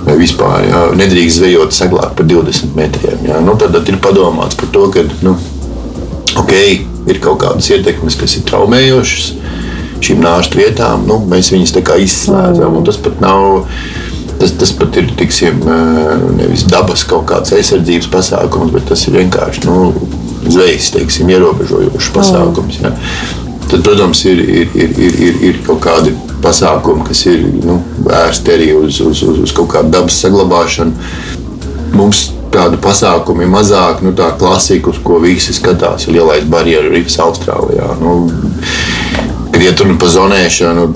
[0.03, 3.27] Vai vispār jā, nedrīkst zvejot seglāk par 20 metriem.
[3.27, 3.41] Jā.
[3.43, 5.35] Nu, tad, tad ir padomāts par to, ka nu,
[6.39, 6.81] okay,
[7.11, 9.42] ir kaut kādas ietekmes, kas ir traumējošas
[10.07, 12.81] šīm nāšu vietām, nu, mēs viņus izslēdzam.
[12.87, 13.63] Tas pat nav.
[14.41, 15.61] Tas, tas pat ir tiksim,
[16.35, 19.93] nevis dabas kaut kāds aizsardzības pasākums, bet tas ir vienkārši nu,
[20.49, 22.81] zvejas teiksim, ierobežojošs pasākums.
[22.81, 22.91] Ja.
[23.69, 26.11] Tad, protams, ir, ir, ir, ir, ir, ir kaut kādi
[26.43, 31.13] pasākumi, kas ir nu, vērsti arī uz, uz, uz, uz kaut kādu dabas saglabāšanu.
[31.93, 36.91] Mums tādu pasākumu ir mazāk, nu, tā klasika, uz ko visi skatās, ir lielais barjeru
[36.93, 37.93] rifs Austrālijā.
[38.01, 38.27] Nu,
[39.61, 39.97] ja tur nu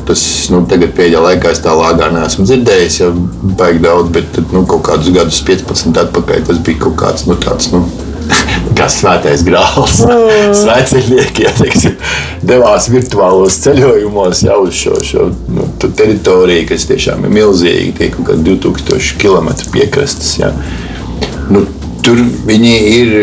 [0.07, 0.21] tas
[0.53, 3.11] nu, tagad pēdējā laikā es tā lāgā neesmu dzirdējis, jau
[3.59, 7.71] baigi daudz, bet nu, kaut kādus gadus 15 atpakaļ tas bija kaut kāds nu, tāds.
[7.73, 7.85] Nu,
[8.77, 10.01] Kā svētais grāls,
[10.61, 11.95] svētceļnieki ja, teiksim,
[12.47, 18.31] devās virtuālos ceļojumos jau uz šo, šo nu, teritoriju, kas tiešām ir milzīga, tie kaut
[18.31, 20.33] kādi 2000 km piekrastes.
[20.41, 20.51] Ja.
[21.53, 21.63] Nu,
[22.03, 23.15] tur viņi ir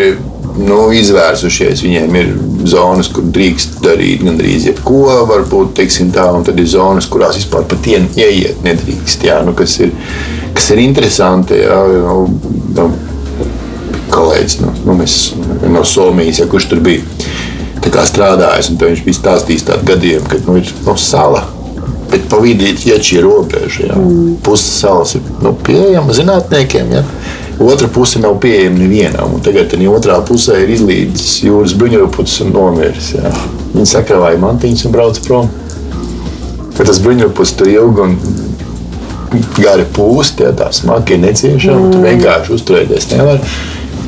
[0.59, 1.83] nu, izvērsušies.
[1.85, 2.35] Viņiem ir
[2.71, 7.67] zonas, kur drīkst darīt gandrīz jebko, varbūt teiksim, tā, un tad ir zonas, kurās vispār
[7.71, 9.27] pat ieiet nedrīkst.
[9.29, 9.95] Jā, nu, kas, ir,
[10.55, 11.59] kas ir interesanti.
[11.65, 12.29] Jā, nu,
[12.77, 12.89] nu,
[14.15, 15.19] kolēģis nu, nu, mēs,
[15.71, 17.03] no Somijas, ja, kurš tur bija
[18.05, 21.45] strādājis, un viņš bija stāstījis tādu gadījumu, ka nu, ir nu, sala.
[22.11, 23.95] Bet pa vidu ir ieķi robeža.
[23.97, 24.37] Mm.
[24.45, 26.93] Puse salas ir nu, pieejama zinātniekiem.
[26.95, 27.03] Ja.
[27.59, 29.37] Otra puse nav pieejama nevienam.
[29.45, 33.13] Tagad otrā pusē ir izlīdzis jūras bruņurupucis un nomiris.
[33.15, 33.31] Jā.
[33.75, 35.53] Viņi sakrāvāja mantiņas un brauca prom.
[36.75, 38.19] Bet tas bruņurupucis tur ilgi un
[39.59, 41.87] gari pūst, ja tā smagi ir neciešama.
[41.87, 41.95] Mm.
[41.95, 43.41] Tu vienkārši uzturēties nevar.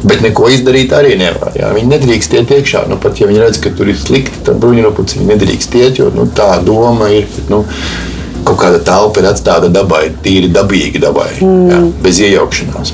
[0.06, 1.54] Bet neko izdarīt arī nevar.
[1.58, 1.70] Jā.
[1.74, 2.84] Viņi nedrīkst iet iekšā.
[2.90, 6.02] Nu, pat ja viņi redz, ka tur ir slikti, tad bruņurupucis viņi nedrīkst iet.
[6.02, 7.30] Jo nu, tā doma ir.
[7.52, 7.64] Nu,
[8.46, 11.64] Kaut kāda telpa ir atstāta dabai, tīri dabīgi dabai, mm.
[11.66, 12.92] jā, bez iejaukšanās.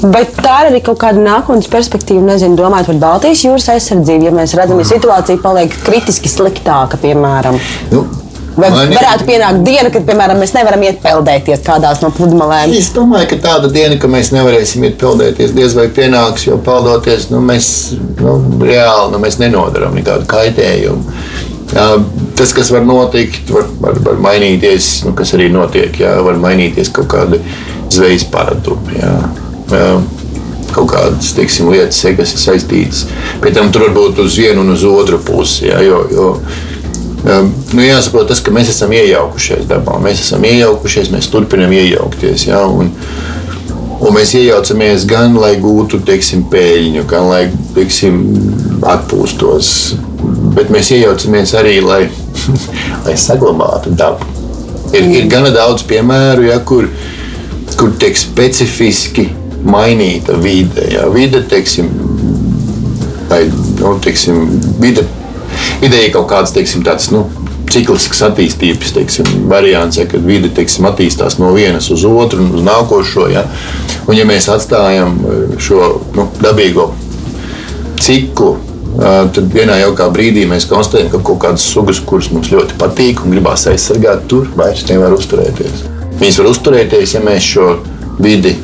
[0.00, 4.32] Vai tā ir arī kaut kāda nākotnes perspektīva, nezinu, domājot par Baltijas jūras aizsardzību, ja
[4.32, 7.60] mēs redzam, ka situācija paliek kritiski sliktāka, piemēram?
[7.92, 8.06] Nu.
[8.60, 12.72] Vai Man varētu pienākt diena, kad, piemēram, mēs nevaram iet peldēties kādās no pludmalēm?
[12.76, 17.28] Es domāju, ka tāda diena, ka mēs nevarēsim iet peldēties, diez vai pienāks, jo peldoties,
[17.30, 17.70] nu, mēs
[18.18, 18.34] nu,
[18.64, 21.20] reāli nu, mēs nenodaram nekādu kaitējumu.
[21.70, 21.86] Jā,
[22.40, 26.90] tas, kas var notikt, var, var, var mainīties, nu, kas arī notiek, jā, var mainīties
[26.96, 27.38] kaut kāda
[27.94, 28.98] zvejas paradumi.
[28.98, 29.14] Jā
[30.74, 33.06] kaut kādas teiksim, lietas, kas ir saistītas.
[33.42, 35.66] Pēc tam tur var būt uz vienu un uz otru pusi.
[35.70, 36.28] Ja, jo, jo,
[37.26, 42.48] nu, jāsaprot, tas, ka mēs esam iejaukušies dabā, mēs esam iejaukušies, mēs turpinām iejaukties.
[42.50, 42.94] Ja, un,
[44.00, 47.40] Un mēs iejaucamies gan, lai gūtu teiksim, peļņu, gan lai
[47.76, 48.22] teiksim,
[48.88, 49.72] atpūstos.
[50.56, 52.06] Bet mēs iejaucamies arī, lai,
[53.04, 54.24] lai saglabātu dabu.
[54.96, 56.88] Ir, ir gana daudz piemēru, ja, kur,
[57.76, 59.26] kur tiek specifiski
[59.66, 60.86] mainīta vide.
[60.94, 61.08] Ja.
[61.12, 61.90] Vide, teiksim,
[63.30, 63.44] vai,
[63.80, 64.46] nu, teiksim,
[64.80, 65.04] vide,
[65.82, 67.10] ideja kaut kāds teiksim, tāds.
[67.14, 67.26] Nu,
[67.70, 72.64] ciklisks attīstības teiksim, variants, ja, kad vide teiksim, attīstās no vienas uz otru un uz
[72.66, 73.28] nākošo.
[73.30, 73.44] Ja.
[74.06, 76.90] Un, ja mēs atstājam eh, šo nu, dabīgo
[78.00, 82.78] ciklu, eh, tad vienā jaukā brīdī mēs konstatējam, ka kaut kādas sugas, kuras mums ļoti
[82.80, 85.86] patīk un gribās aizsargāt, tur vairs nevar uzturēties.
[86.20, 87.70] Viņas var uzturēties, ja mēs šo
[88.20, 88.56] vidi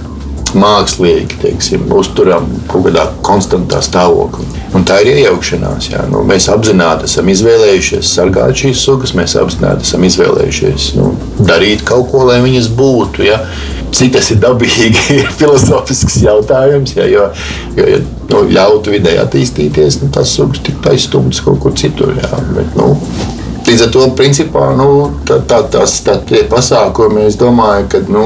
[0.55, 4.47] mākslīgi teiksim, uzturam kaut kādā konstantā stāvoklī.
[4.77, 5.89] Un tā ir iejaukšanās.
[5.93, 6.05] Jā.
[6.13, 11.13] Nu, mēs apzināti esam izvēlējušies sargāt šīs sugas, mēs apzināti esam izvēlējušies nu,
[11.49, 13.25] darīt kaut ko, lai viņas būtu.
[13.27, 13.41] Jā.
[13.97, 16.97] Cik tas ir dabīgi, ir filozofisks jautājums.
[16.99, 17.31] Jā, jo,
[17.79, 22.13] jo, ja nu, ļautu vidē attīstīties, nu, tas sugas tiktu aizstumtas kaut kur citur.
[22.21, 22.45] Jā.
[22.53, 22.95] Bet, nu,
[23.67, 24.89] Līdz ar to, principā, nu,
[25.27, 28.23] tā, tā, tās tā, pasākumi, es domāju, ka nu,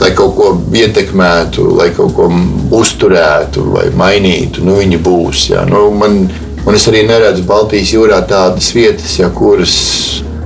[0.00, 2.28] lai kaut ko ietekmētu, lai kaut ko
[2.74, 5.48] uzturētu vai mainītu, nu, viņi būs.
[5.52, 5.64] Jā.
[5.70, 6.24] Nu, man,
[6.64, 9.74] un es arī neredzu Baltijas jūrā tādas vietas, jā, kuras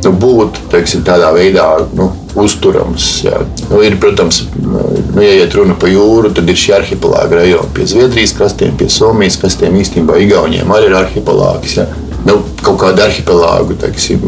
[0.04, 3.08] nu, būtu teiksim, tādā veidā nu, uzturamas.
[3.24, 3.40] Jā.
[3.68, 7.88] Nu, ir, protams, nu, ja iet runa par jūru, tad ir šie arhipelāgi rajoni pie
[7.90, 11.78] Zviedrijas krastiem, pie Somijas krastiem, īstenībā Igauniem arī ir arhipelāgs.
[11.80, 11.88] Jā.
[12.26, 14.22] Nu, kaut kāda arhipelāgu teiksim,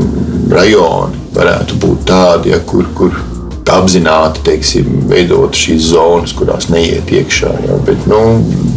[0.50, 3.14] rajoni varētu būt tādi, ja, kur, kur
[3.76, 7.52] apzināti teiksim, veidot šīs zonas, kurās neiet iekšā.
[7.66, 7.78] Ja?
[7.86, 8.20] Bet, nu,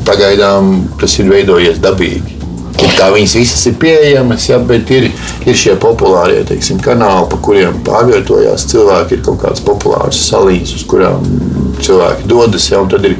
[0.08, 2.40] pagaidām tas ir veidojies dabīgi.
[2.94, 5.08] Kā viņas visas ir pieejamas, ja, bet ir,
[5.46, 9.18] ir šie populārie teiksim, kanāli, pa kuriem pārvietojās cilvēki.
[9.18, 11.26] Ir kaut kādas populāras salīdzes, uz kurām
[11.84, 12.70] cilvēki dodas.
[12.74, 13.18] Ja, tad ir,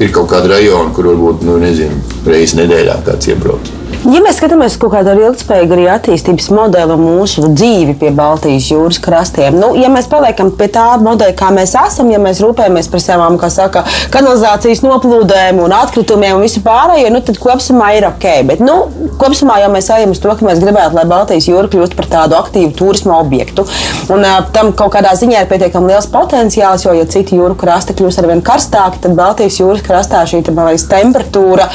[0.00, 3.79] ir kaut kāda rajona, kur varbūt nu, nezinu, reizes nedēļā kāds iebrauc.
[4.00, 8.96] Ja mēs skatāmies uz kaut kādu ilgspējīgu arī attīstības modeli mūsu dzīvi pie Baltijas jūras
[9.04, 13.02] krastiem, nu, ja mēs paliekam pie tā modeļa, kā mēs esam, ja mēs rūpējamies par
[13.04, 13.82] savām saka,
[14.14, 18.24] kanalizācijas noplūdēm un atkritumiem un visu pārējo, nu, tad kopumā ir ok.
[18.48, 18.78] Bet nu,
[19.20, 22.38] kopumā jau mēs ejam uz to, ka mēs gribētu, lai Baltijas jūra kļūst par tādu
[22.40, 23.66] aktīvu turismu objektu.
[24.08, 27.98] Un, uh, tam kaut kādā ziņā ir pietiekami liels potenciāls, jo, ja citi jūru krasti
[28.00, 31.68] kļūs ar vien karstāki, tad Baltijas jūras krastā šī temperatūra,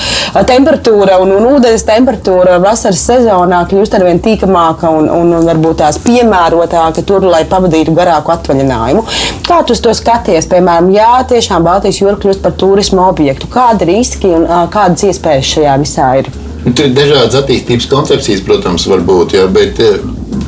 [0.49, 5.45] temperatūra un, un ūdens temperatūra temperatūra vasaras sezonā kļūst ar vien tīkamāka un, un, un
[5.45, 9.03] varbūt tās piemērotāka tur, lai pavadītu garāku atvaļinājumu.
[9.45, 10.47] Kā tu to skaties?
[10.47, 13.47] Piemēram, jā, tiešām Baltijas jūra kļūst par turismu objektu.
[13.51, 16.32] Kādi riski un kādas iespējas šajā visā ir?
[16.66, 19.82] Nu, tur ir dažādas attīstības koncepcijas, protams, var būt, jā, bet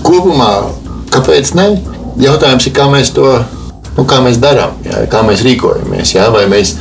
[0.06, 0.52] kopumā
[1.14, 1.70] kāpēc ne?
[2.18, 3.28] Jautājums ir, kā mēs to
[3.98, 6.16] nu, kā mēs darām, jā, kā mēs rīkojamies.
[6.16, 6.76] Jā, vai, mēs,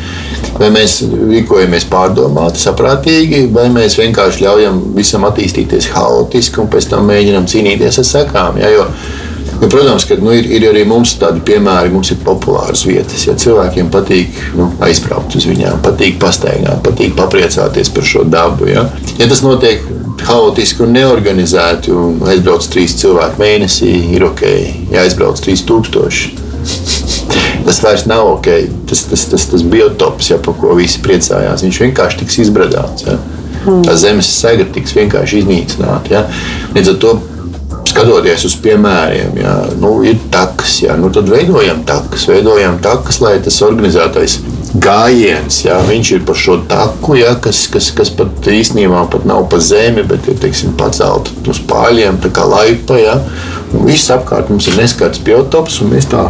[0.59, 7.09] vai mēs rīkojamies pārdomāti, saprātīgi, vai mēs vienkārši ļaujam visam attīstīties haotiski un pēc tam
[7.11, 8.61] mēģinām cīnīties ar sekām.
[8.62, 8.90] Jā, jo,
[9.61, 13.22] Jo, protams, ka nu, ir, ir arī mums tādi piemēri, mums ir populāras vietas.
[13.24, 18.68] Ja cilvēkiem patīk nu, aizbraukt uz viņām, patīk pastaigāt, patīk papriecāties par šo dabu.
[18.68, 18.84] Ja,
[19.16, 19.80] ja tas notiek
[20.28, 24.44] haotiski un neorganizēti, un aizbrauc trīs cilvēki mēnesī, ir ok,
[24.92, 28.51] ja aizbrauc trīs tūkstoši tas vairs nav ok.
[28.91, 33.07] Tas, tas, tas, tas biotops, ja, par ko visi priecājās, viņš vienkārši tiks izbradāts.
[33.09, 33.19] Ja.
[33.67, 33.83] Mm.
[33.87, 36.12] Tā zemes sega tiks vienkārši iznīcināta.
[36.12, 36.27] Ja.
[36.77, 37.17] Līdz ar to
[37.87, 43.37] skatoties uz piemēriem, ja, nu, ir takas, ja, nu, tad veidojam takas, veidojam takas, lai
[43.43, 44.39] tas organizētais
[44.83, 49.47] gājiens, ja, viņš ir pa šo taku, ja, kas, kas, kas pat īstenībā pat nav
[49.53, 52.99] pa zemi, bet ir teiksim, pacelt uz pāļiem, tā kā laipa.
[53.01, 53.17] Ja,
[53.73, 56.29] viss apkārt mums ir neskats biotops, un mēs tā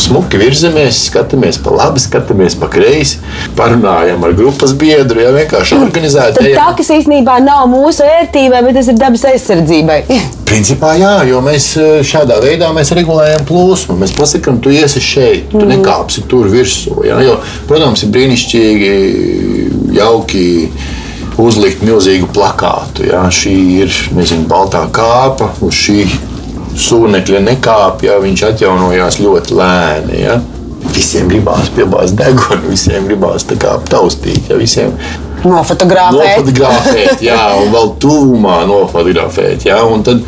[0.00, 3.20] smuki virzamies, skatāmies pa labi, skatāmies pa kreisi,
[3.58, 6.54] parunājam ar grupas biedru, ja vienkārši organizēti.
[6.56, 10.00] Tā, kas īstenībā nav mūsu vērtībai, bet tas ir dabas aizsardzībai.
[10.50, 13.96] Principā jā, jo mēs eh, šādā veidā mēs regulējam plūsmu.
[14.00, 15.72] Mēs pasakām, tu iesi šeit, tu mm.
[15.76, 16.98] nekāpsi tur virsū.
[17.08, 17.20] Ja?
[17.24, 17.38] Jo,
[17.70, 18.92] protams, ir brīnišķīgi,
[19.96, 20.44] jauki
[21.40, 23.08] uzlikt milzīgu plakātu.
[23.08, 23.24] Ja?
[23.32, 26.04] Šī ir nezinu, baltā kāpa uz šī
[26.74, 30.24] sūnekļa nekāpja, viņš atjaunojās ļoti lēni.
[30.24, 30.40] Ja?
[30.94, 34.50] Visiem gribās piebāzt degunu, visiem gribās taustīt.
[34.50, 34.58] Ja?
[34.60, 34.96] Visiem
[35.44, 36.40] nofotografēt.
[36.40, 39.66] Nofotografēt, jā, un vēl tuvumā nofotografēt.
[39.68, 40.22] Jā, un tad,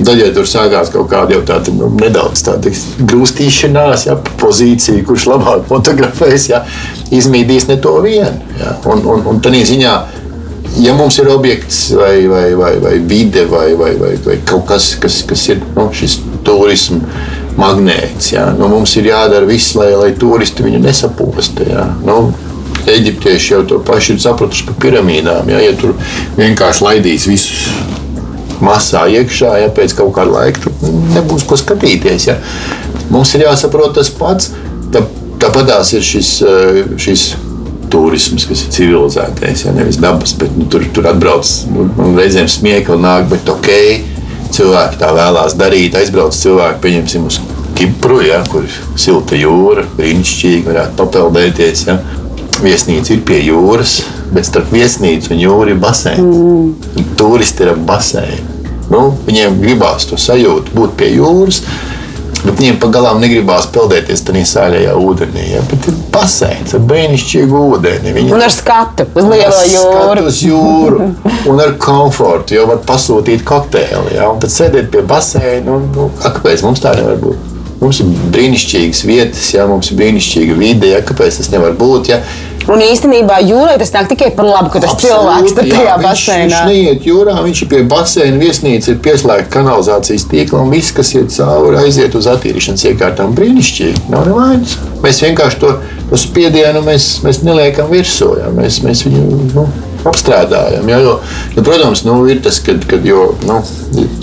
[0.00, 2.72] tad, ja tur sākās kaut kāda jau tāda nu, nedaudz tāda
[3.12, 6.64] grūstīšanās, ja, pozīcija, kurš labāk fotografēs, ja,
[7.12, 8.34] izmīdīs ne to vienu.
[8.60, 9.96] Ja, un, un, un tādā ziņā
[10.82, 14.94] ja mums ir objekts vai, vai, vai, vai vide vai, vai, vai, vai kaut kas,
[15.00, 17.04] kas, kas ir nu, šis turisms
[17.58, 18.32] magnēts.
[18.32, 18.46] Jā.
[18.56, 21.66] Nu, mums ir jādara viss, lai, lai turisti viņu nesaposta.
[21.68, 21.86] Jā.
[22.06, 22.32] Nu,
[22.82, 25.50] Eģiptieši jau to pašu ir sapratuši par piramīdām.
[25.52, 25.60] Jā.
[25.68, 25.92] Ja tur
[26.38, 27.68] vienkārši laidīs visus
[28.62, 32.26] masā iekšā, ja pēc kaut kāda laika tur nebūs ko skatīties.
[32.30, 32.38] Ja.
[33.12, 34.50] Mums ir jāsaprot tas pats.
[34.92, 35.04] Tā,
[35.42, 37.32] tāpatās ir šis, eh, šis
[37.92, 40.34] turisms, kas ir civilizētais, ja nevis dabas.
[40.38, 43.70] Bet, nu, tur, tur atbrauc nu, reizēm smieklīgi, nāk, bet ok,
[44.56, 45.98] cilvēki tā vēlās darīt.
[46.00, 47.40] Aizbrauc cilvēki, pieņemsim, uz
[47.76, 51.86] Kipru, ja, kur ir silta jūra, brīnišķīgi varētu papeldēties.
[51.88, 51.98] Ja.
[52.62, 56.20] Viesnīca ir pie jūras, bet starp viesnīcu un jūru ir baseins.
[56.22, 57.06] Mm.
[57.18, 58.60] Turisti ir ap baseinu.
[58.92, 61.62] Nu, viņiem gribās to sajūtu, būt pie jūras.
[62.42, 65.44] Bet viņiem pagalām negribās peldēties tajā sāļajā ūdenī.
[65.52, 65.60] Ja?
[65.70, 68.14] Bet ir baseins ar brīnišķīgu ūdeni.
[68.16, 70.26] Viņi un ar skatu uz lielo jūru.
[70.26, 71.08] Uz jūru
[71.52, 74.16] un ar komfortu, jo var pasūtīt kokteili.
[74.16, 74.26] Ja?
[74.32, 75.78] Un tad sēdēt pie baseina.
[75.78, 77.48] Un, nu, kāpēc mums tā nevar būt?
[77.82, 80.90] Mums ir brīnišķīgas vietas, ja mums ir brīnišķīga vide.
[80.96, 81.02] Ja?
[81.06, 82.10] Kāpēc tas nevar būt?
[82.10, 82.22] Ja?
[82.70, 86.04] Un īstenībā jūrai tas nāk tikai par labu, ka tas Absolūti, cilvēks tur tajā viņš,
[86.06, 86.60] baseinā.
[86.62, 91.10] Viņš neiet jūrā, viņš ir pie baseina viesnīca, ir pieslēgta kanalizācijas tīkla un viss, kas
[91.16, 93.34] iet cauri, aiziet uz attīrīšanas iekārtām.
[93.38, 94.76] Brīnišķīgi, nav nevainas.
[95.02, 95.72] Mēs vienkārši to,
[96.12, 98.52] to spiedienu mēs, mēs neliekam virsū, ja?
[98.54, 99.66] mēs, mēs viņu nu,
[100.06, 100.86] apstrādājam.
[100.92, 101.02] Ja?
[101.02, 101.18] Jo,
[101.56, 103.58] jo, protams, nu, ir tas, kad, kad jo, nu,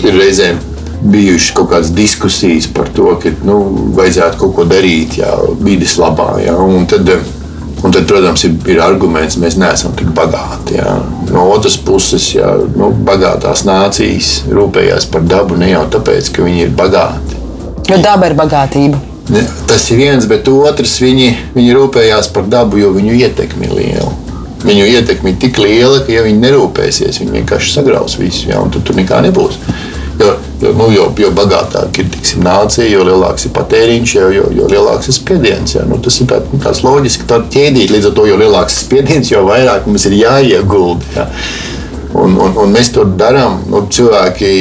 [0.00, 0.62] ir reizēm
[1.00, 3.58] bijušas kaut kādas diskusijas par to, ka nu,
[3.96, 5.30] vajadzētu kaut ko darīt jā,
[5.60, 6.34] vidas labā.
[6.44, 7.08] Jā, un tad,
[7.82, 10.78] un tad, protams, ir, ir arguments, ka mēs neesam tik bagāti.
[10.78, 10.96] Jā.
[11.30, 16.66] No otras puses, jā, nu, bagātās nācijas rūpējās par dabu ne jau tāpēc, ka viņi
[16.66, 17.38] ir bagāti.
[17.90, 19.00] Jo daba ir bagātība.
[19.30, 23.76] Ne, tas ir viens, bet otrs viņi, viņi rūpējās par dabu, jo viņu ietekme ir
[23.78, 24.10] liela.
[24.60, 28.72] Viņu ietekme ir tik liela, ka, ja viņi nerūpēsies, viņi vienkārši sagraus visu, jā, un
[28.74, 29.56] tad tur nekā nebūs.
[30.20, 34.48] Jo, jo, nu, jo, jo bagātāka ir tiksim, nācija, jo lielāks ir patēriņš, jo, jo,
[34.52, 35.74] jo lielāks ir spiediens.
[35.78, 35.86] Ja?
[35.88, 37.94] Nu, tas ir tā, nu, tāds loģiski tā ķēdīt.
[37.94, 41.08] Līdz ar to, jo lielāks ir spiediens, jo vairāk mums ir jāiegulda.
[41.16, 41.26] Ja?
[42.20, 43.62] Un, un, un mēs to darām.
[43.72, 44.52] Nu, cilvēki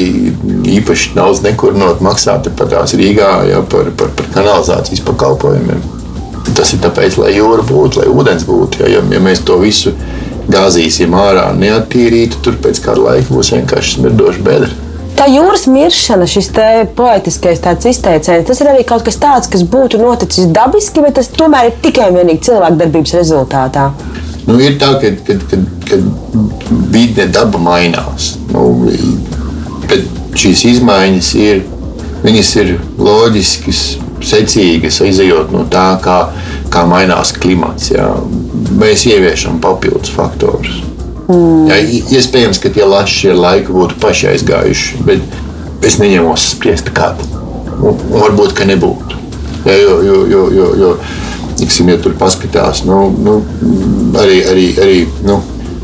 [0.79, 5.83] īpaši daudz nekur no maksā pat tās Rīgā ja, par, par, par kanalizācijas pakalpojumiem.
[6.55, 8.85] Tas ir tāpēc, lai jūra būtu, lai ūdens būtu.
[8.85, 9.91] Ja, ja, ja mēs to visu
[10.49, 14.88] gāzīsim ārā, neattīrītu, tur pēc kāda laika būs vienkārši smirdoši bedra.
[15.19, 16.47] Tā jūras miršana, šis
[16.95, 21.73] poetiskais izteiciens, tas ir arī kaut kas tāds, kas būtu noticis dabiski, bet tas tomēr
[21.73, 23.89] ir tikai un vienīgi cilvēku darbības rezultātā.
[24.47, 26.05] Nu, ir tā, ka, kad, kad, kad
[26.93, 28.37] vide daba mainās.
[28.53, 28.63] Nu,
[29.89, 30.07] bet
[30.39, 31.65] šīs izmaiņas ir,
[32.31, 33.83] ir loģiskas,
[34.23, 36.21] secīgas, izējot no tā, kā,
[36.71, 37.91] kā mainās klimats.
[37.91, 38.07] Jā.
[38.79, 40.79] Mēs ieviešam papildus faktorus.
[41.29, 41.67] Mm.
[41.69, 41.77] Jā,
[42.17, 47.25] iespējams, ka tie laši ar laiku būtu paši aizgājuši, bet es neņemos spriest, kāda.
[47.79, 49.19] Un varbūt, ka nebūtu.
[49.67, 50.91] Jā, jo, jo, jo, jo, jo
[51.59, 53.39] tiksim, ja tur paskatās, nu, nu,
[54.19, 55.37] arī, arī, arī, nu,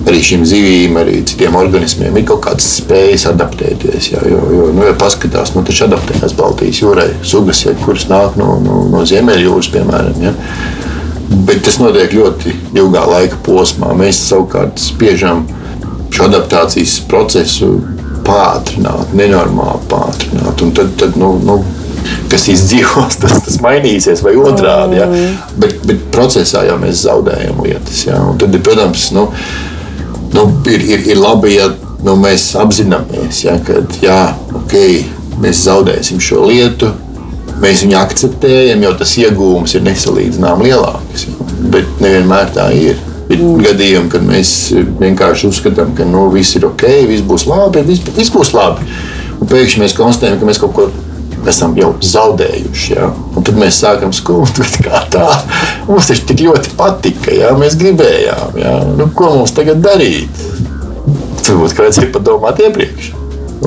[0.06, 4.10] arī šīm zivīm, arī citiem organismiem ir kaut kādas spējas adaptēties.
[4.14, 8.40] Jā, jo, jo, nu, ja paskatās, nu, taču adaptējas Baltijas jūrai, sugas, ja, kuras nāk
[8.40, 10.22] no, no, no Ziemeļjūras, piemēram.
[10.26, 10.34] Ja.
[11.26, 13.94] Bet tas notiek ļoti ilgā laika posmā.
[13.98, 15.46] Mēs savukārt spiežam
[16.14, 17.72] šo adaptācijas procesu
[18.26, 20.62] pātrināt, nenormāli pātrināt.
[20.66, 21.60] Un tad, tad nu, nu,
[22.32, 25.02] kas izdzīvos, tas, tas mainīsies, vai otrādi.
[25.02, 25.10] Ja?
[25.62, 28.06] Bet, bet procesā jau mēs zaudējam lietas.
[28.08, 28.22] Ja?
[28.30, 29.28] Un tad, protams, nu,
[30.36, 31.72] nu, ir, ir, ir labi, ja
[32.06, 34.20] nu, mēs apzināmies, ja, ka jā,
[34.62, 35.02] okay,
[35.42, 36.92] mēs zaudēsim šo lietu
[37.62, 41.28] mēs viņu akceptējam, jo tas iegūms ir nesalīdzināmāk lielāks.
[41.74, 43.00] Bet nevienmēr tā ir.
[43.26, 43.62] Ir mm.
[43.66, 44.50] gadījumi, kad mēs
[45.00, 48.86] vienkārši uzskatām, ka nu, viss ir ok, viss būs labi, viss, viss būs labi.
[49.40, 50.86] Un pēkšņi mēs konstatējam, ka mēs kaut ko
[51.50, 52.94] esam jau zaudējuši.
[52.94, 53.10] Ja?
[53.34, 55.26] Un tad mēs sākam skumst, kā tā.
[55.90, 57.52] Mums tas tik ļoti patika, ja?
[57.58, 58.62] mēs gribējām.
[58.62, 58.78] Ja?
[58.94, 60.46] Nu, ko mums tagad darīt?
[61.46, 63.14] Varbūt kāds ir padomāt iepriekš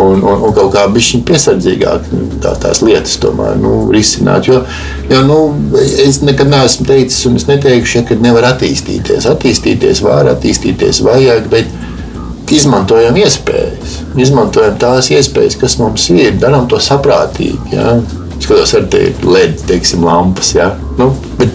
[0.00, 2.08] un, un, un kaut kā bišķiņ piesardzīgāk
[2.44, 4.48] tā, tās lietas tomēr nu, risināt.
[4.50, 4.62] Jo,
[5.10, 5.38] jo nu,
[6.04, 9.28] es nekad neesmu teicis, un es neteikšu, ja, ka nevar attīstīties.
[9.30, 13.98] Attīstīties var, attīstīties vajag, bet izmantojam iespējas.
[14.18, 17.76] Izmantojam tās iespējas, kas mums ir, darām to saprātīgi.
[17.76, 17.98] Ja.
[18.38, 20.54] Skatos, ar te ir LED, teiksim, lampas.
[20.56, 20.72] Ja.
[20.98, 21.54] Nu, bet,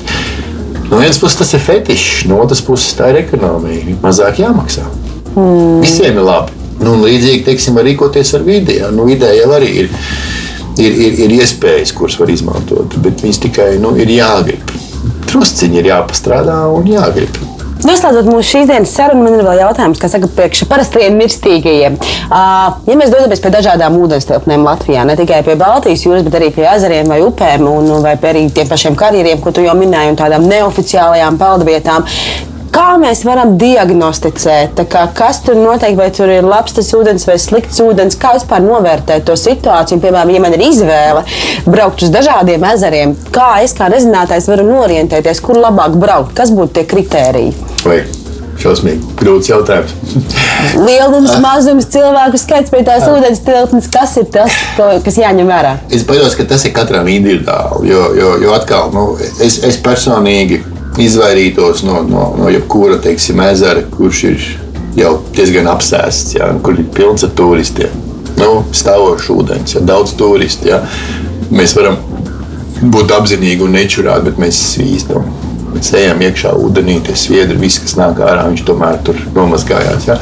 [0.93, 3.95] No vienas puses tas ir fetišs, no otras puses tā ir ekonomija.
[4.03, 4.83] Mazāk jāmaksā.
[5.33, 5.79] Mm.
[5.81, 6.62] Visiem ir labi.
[6.83, 8.79] Nu, līdzīgi teiksim, rīkoties ar vidi.
[8.81, 8.91] Ja?
[8.93, 9.93] Nu, vidē jau arī ir,
[10.81, 14.75] ir, ir, ir iespējas, kuras var izmantot, bet viņas tikai nu, ir jāgrib.
[15.29, 17.41] Trusciņi ir jāpastrādā un jāgrib.
[17.83, 21.97] Noslēdzot mūsu šīs dienas sarunu, man ir vēl jautājums, kas saka, priekš parastajiem mirstīgajiem.
[22.29, 26.47] Uh, ja mēs dodamies pie dažādām ūdenstilpnēm Latvijā, ne tikai pie Baltijas jūras, bet arī
[26.55, 30.19] pie ezeriem vai upēm, un, vai arī tiem pašiem karjeriem, ko tu jau minēji, un
[30.21, 32.07] tādām neoficiālajām peldvietām,
[32.73, 37.35] Kā mēs varam diagnosticēt, kā, kas tur notiek, vai tur ir labs tas ūdens vai
[37.41, 40.01] slikts ūdens, kā vispār novērtēt to situāciju?
[40.01, 41.21] Piemēram, ja man ir izvēle
[41.67, 46.79] braukt uz dažādiem ezeriem, kā es kā nezinātājs varu norientēties, kur labāk braukt, kas būtu
[46.79, 47.53] tie kritēriji?
[47.85, 48.01] Vai.
[48.63, 49.93] Šausmīgi grūts jautājums.
[50.77, 53.89] Lielums, mazums, cilvēku skaits pie tās ūdens tilpnes.
[53.91, 55.73] Kas ir tas, ko, kas jāņem vērā?
[55.93, 57.89] Es baidos, ka tas ir katram individuāli.
[57.89, 59.07] Jo, jo, jo atkal, nu,
[59.41, 60.61] es, es personīgi
[61.01, 64.47] izvairītos no, no, no jebkura teiksim, ezera, kurš ir
[64.97, 68.01] jau diezgan apsēsts, ja, kur ir pilns ar turistiem.
[68.37, 70.69] Nu, stāvošs ūdens, ja, daudz turistu.
[70.71, 70.81] Ja.
[71.53, 71.99] Mēs varam
[72.93, 75.29] būt apzinīgi un nečurāti, bet mēs svīstam.
[75.73, 80.09] Mēs ejam iekšā ūdenī, tas sviedri, viss, kas nāk ārā, viņš tomēr tur nomazgājās.
[80.09, 80.19] Ja.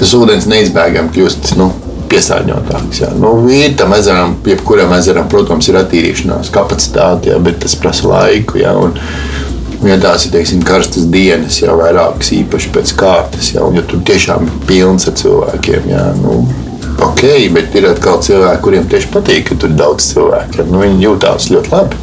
[0.00, 1.70] Tas ūdens neizbēgami kļūst nu,
[2.10, 3.00] piesārņotāks.
[3.02, 3.10] Ja.
[3.18, 8.60] Nu, ir tam ezeram, jebkuram ezeram, protams, ir attīrīšanās kapacitāte, ja, bet tas prasa laiku.
[8.62, 8.96] Ja, un,
[9.84, 14.00] Ja tās ir teiksim, karstas dienas, jau vairākas īpaši pēc kārtas, jau, un ja tur
[14.08, 16.38] tiešām ir pilns ar cilvēkiem, jā, nu,
[17.04, 20.64] ok, bet ir atkal cilvēki, kuriem tieši patīk, ka tur ir daudz cilvēku.
[20.70, 22.00] Nu, viņi jūtās ļoti labi.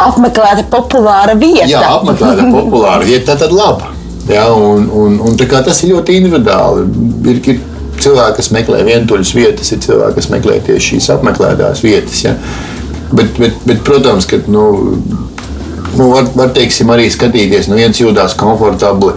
[0.00, 1.68] Apmeklēta populāra vieta.
[1.70, 3.92] Jā, apmeklēta populāra vieta, tad labi.
[4.30, 6.86] Jā, un, un, un tas ir ļoti individuāli.
[7.28, 7.60] Ir, ir
[8.00, 12.24] cilvēki, kas meklē vientuļas vietas, ir cilvēki, kas meklē tieši šīs apmeklētās vietas.
[12.24, 12.34] Ja?
[13.12, 14.64] Bet, bet, bet, protams, ka nu,
[15.98, 19.14] nu, var, var teiksim, arī skatīties, nu viens jūtas komfortabli,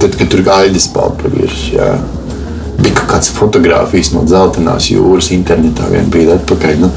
[0.00, 1.88] tad, kad tur gaļas peld pa virsmu.
[2.74, 6.78] Bija kaut kāds fotografijas no dzeltenās jūras internetā vienā brīdī atpakaļ.
[6.82, 6.90] Nu,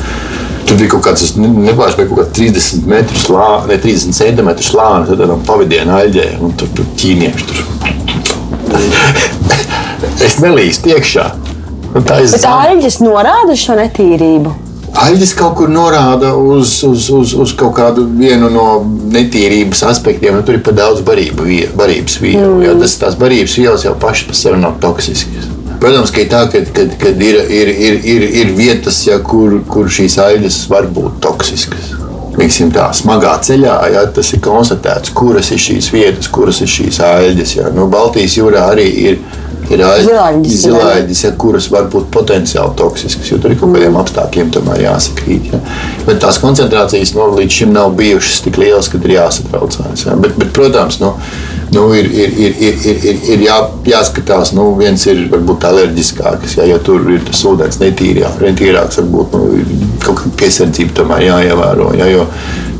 [0.68, 5.14] Tur bija kaut kāds, nebāž, bija kaut kāds 30 metru slānis, ne 30 centimetru slānis
[5.14, 7.62] ar tādām pavadienu aļģēm, un tur, tur ķīnieši tur.
[10.28, 11.30] es nelīstu iekšā.
[11.96, 12.28] Tā ir.
[12.36, 14.67] Bet aļģes norāda šo netīrību.
[14.98, 18.08] Aļģis kaut kur norāda uz, uz, uz, uz kaut kādu
[18.50, 18.66] no
[19.14, 20.40] netīrības aspektiem.
[20.40, 21.46] Nu, tur ir par daudz barību,
[21.78, 22.56] barības vielu.
[22.56, 22.64] Mm.
[22.66, 25.54] Jo tas, tās barības vielas jau pašas par sevi nav toksiskas.
[25.78, 29.60] Protams, ka ir tā, ka kad, kad ir, ir, ir, ir, ir vietas, ja, kur,
[29.70, 31.94] kur šīs aļģes var būt toksiskas.
[32.38, 37.00] Liksim tā, smagā ceļā, ja tas ir konstatēts, kuras ir šīs vietas, kuras ir šīs
[37.06, 37.54] aļģes.
[37.60, 37.70] Ja.
[37.74, 39.22] Nu, Baltijas jūrā arī ir
[39.74, 39.84] ir
[40.64, 45.52] zilāģis, ja, kuras var būt potenciāli toksiskas, jo tur ir kaut kādiem apstākļiem tomēr jāsakrīt.
[45.52, 45.62] Ja.
[46.08, 50.06] Bet tās koncentrācijas no, nu, līdz šim nav bijušas tik lielas, ka ir jāsatraucās.
[50.08, 50.18] Ja.
[50.24, 51.14] Bet, bet, protams, nu,
[51.76, 53.58] nu, ir, ir, ir, ir, ir, ir, ir jā,
[53.92, 59.36] jāskatās, nu, viens ir varbūt alerģiskāks, ja, ja tur ir tas ūdens netīrāks, netīrāks varbūt
[59.36, 61.92] nu, kaut kāda piesardzība tomēr jāievēro.
[62.00, 62.28] Ja, jo,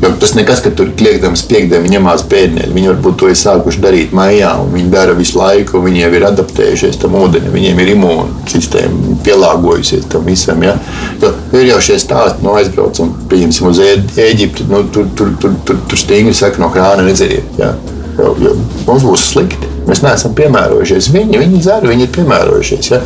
[0.02, 2.70] Jo tas nekas, ka tur kliegdams piekdienu ņemās pēdnieki.
[2.74, 5.82] Viņi varbūt to ir sākuši darīt maijā, un viņi dara visu laiku.
[5.82, 10.62] Viņi jau ir adaptējušies tam ūdenim, viņiem ir imūnsistēma pielāgojusies tam visam.
[10.62, 10.76] Ja?
[11.22, 15.56] Jo ir jau šie stāsti, no nu, aizbraucam, pieņemsim uz Eģipti, nu, tur, tur, tur,
[15.66, 17.58] tur, tur stingri saka, no krāna nedzeriet.
[17.58, 17.72] Ja?
[18.18, 18.54] Jo, jo
[18.86, 19.72] mums būs slikti.
[19.88, 21.08] Mēs neesam piemērojušies.
[21.14, 22.90] Viņi, viņi dzer, viņi ir piemērojušies.
[22.92, 23.00] Ja?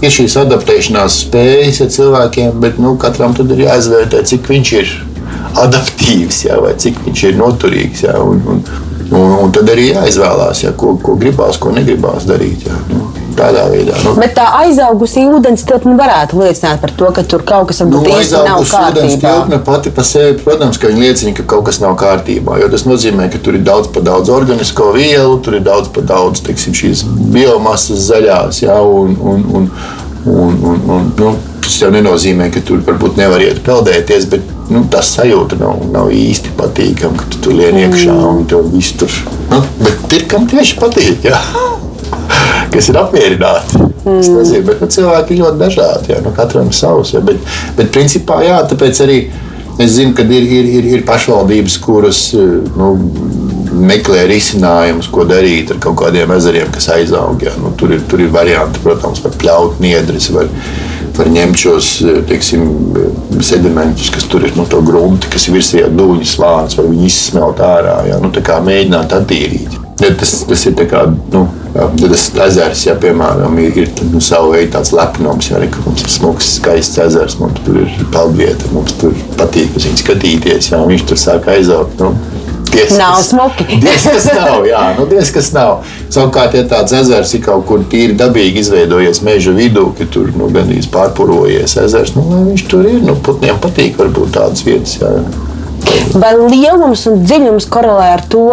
[0.00, 4.94] Ir šīs adaptēšanās spējas ja cilvēkiem, bet nu, katram ir jāizvērtē, cik viņš ir
[5.64, 8.04] adaptīvs, jā, vai cik viņš ir noturīgs.
[8.06, 8.62] Jā, un, un,
[9.10, 12.68] un, un tad arī jāizvēlās, jā, ko, ko gribās, ko negribās darīt.
[12.68, 13.08] Jā, nu,
[13.40, 13.96] tādā veidā.
[14.04, 14.14] Nu.
[14.18, 18.18] Bet tā aizaugusi ūdens tilpne varētu liecināt par to, ka tur kaut kas varbūt nu,
[18.18, 19.20] īsti nav kārtībā.
[19.24, 22.58] Tilpne pati par sevi, protams, ka viņa liecina, ka kaut kas nav kārtībā.
[22.62, 26.06] Jo tas nozīmē, ka tur ir daudz par daudz organisko vielu, tur ir daudz par
[26.10, 28.62] daudz teiksim, šīs biomasas zaļās.
[28.66, 29.70] Jā, un, un, un,
[30.26, 31.34] un, un, un, nu,
[31.64, 34.28] tas jau nenozīmē, ka tur varbūt nevar iet peldēties.
[34.32, 38.70] Bet, nu, tas sajūta nav, nav īsti patīkama, ka tu tur lien iekšā un tev
[38.72, 39.12] viss tur.
[39.50, 41.26] Nu, bet ir kam tieši patīk.
[41.26, 41.40] Jā.
[42.74, 43.80] Kas ir apmierināti.
[44.04, 44.18] Mm.
[44.20, 46.12] Es nezinu, bet nu, cilvēki ir ļoti dažādi.
[46.14, 47.14] Jā, nu, katram ir savs.
[47.14, 47.40] Jā, bet,
[47.76, 49.18] bet principā jā, tāpēc arī
[49.80, 52.92] es zinu, ka ir, ir, ir, ir pašvaldības, kuras nu,
[53.90, 57.42] meklē risinājumus, ko darīt ar kaut kādiem ezeriem, kas aizaug.
[57.42, 57.56] Jā.
[57.60, 60.30] Nu, tur, ir, tur ir varianti, protams, par pļaut niedris.
[60.34, 60.50] Var,
[61.20, 61.90] var ņemt šos
[62.28, 62.64] teiksim,
[63.44, 67.60] sedimentus, kas tur ir no to grunta, kas ir virsū dūņu slānis, vai viņi izsmelt
[67.64, 68.00] ārā.
[68.08, 68.32] Jā, nu,
[68.66, 69.78] mēģināt attīrīt.
[70.00, 71.02] Ja tas, tas ir kā,
[71.34, 71.42] nu,
[71.74, 76.06] jā, tas ezers, ja, piemēram, ir, ir nu, savu veidu tāds lepnums, ja ka mums
[76.06, 80.80] ir smags, skaists ezers, mums tur ir peldvieta, mums tur patīk uz viņu skatīties, ja
[80.88, 82.00] viņš tur sāk aizaugt.
[82.00, 82.14] Nu,
[82.70, 83.66] Diez, nav kas, smuki.
[83.82, 85.86] Diez, kas nav, jā, nu, diez, kas nav.
[86.12, 90.50] Savukārt, ja tāds ezers ir kaut kur tīri dabīgi izveidojies meža vidū, ka tur nu,
[90.54, 93.00] gandrīz pārpurojies ezers, nu, viņš tur ir.
[93.06, 94.98] Nu, putniem patīk varbūt tādas vietas.
[95.00, 95.16] Jā.
[96.14, 98.46] Vai lielums un dziļums korelē ar to,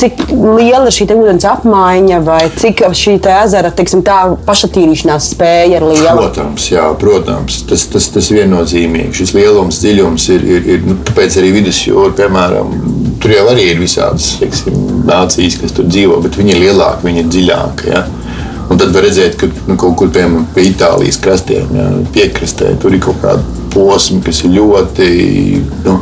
[0.00, 4.02] cik liela šī ūdens apmaiņa, vai cik šī ezera teiksim,
[4.46, 6.16] pašatīrīšanās spēja ir liela?
[6.18, 9.12] Protams, jā, protams tas, tas, tas viennozīmīgi.
[9.20, 12.72] Šis lielums, dziļums ir, ir, ir nu, tāpēc arī vidusjūra, piemēram,
[13.20, 17.24] tur jau arī ir visādas teiksim, nācijas, kas tur dzīvo, bet viņi ir lielāki, viņi
[17.24, 17.92] ir dziļāki.
[17.92, 18.04] Ja?
[18.70, 22.94] Un tad var redzēt, ka nu, kaut kur piemēram, pie Itālijas krastiem, ja, piekrastē, tur
[22.94, 23.42] ir kaut kāda
[23.74, 25.08] posma, kas ir ļoti
[25.86, 25.96] nu,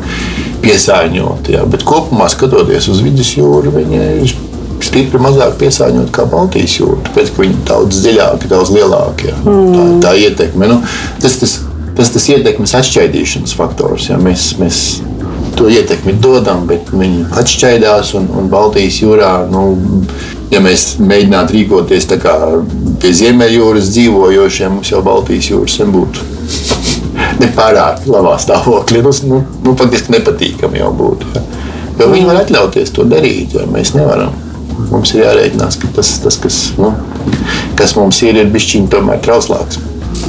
[0.63, 1.57] piesārņoti.
[1.57, 1.65] Ja.
[1.71, 4.37] Bet kopumā skatoties uz vidusjūru, viņi ir
[4.85, 7.01] stipri mazāk piesārņoti kā Baltijas jūra.
[7.09, 9.35] Tāpēc, viņi ir daudz dziļāki, daudz lielāki.
[9.43, 9.75] Mm.
[9.75, 10.71] Tā, tā ietekme.
[10.71, 10.81] Nu,
[11.23, 11.59] tas, tas,
[11.99, 14.09] tas, tas ietekmes atšķaidīšanas faktors.
[14.13, 14.19] Ja.
[14.23, 14.83] Mēs, mēs
[15.59, 19.33] to ietekmi dodam, bet viņi atšķaidās un, un Baltijas jūrā.
[19.51, 19.65] Nu,
[20.53, 22.37] ja mēs mēģinātu rīkoties tā kā
[23.03, 25.95] pie Ziemeļjūras dzīvojošiem, mums jau Baltijas jūras sen
[27.43, 29.03] būtu nepārāk labā stāvoklī.
[29.03, 31.32] Nu, nu, nu, faktiski nepatīkami jau būtu.
[31.34, 31.43] Ja.
[31.99, 34.34] Jo viņi var atļauties to darīt, jo mēs nevaram.
[34.93, 36.93] Mums ir jārēķinās, ka tas, tas kas, nu,
[37.76, 39.80] kas mums ir, ir bijis tomēr trauslāks.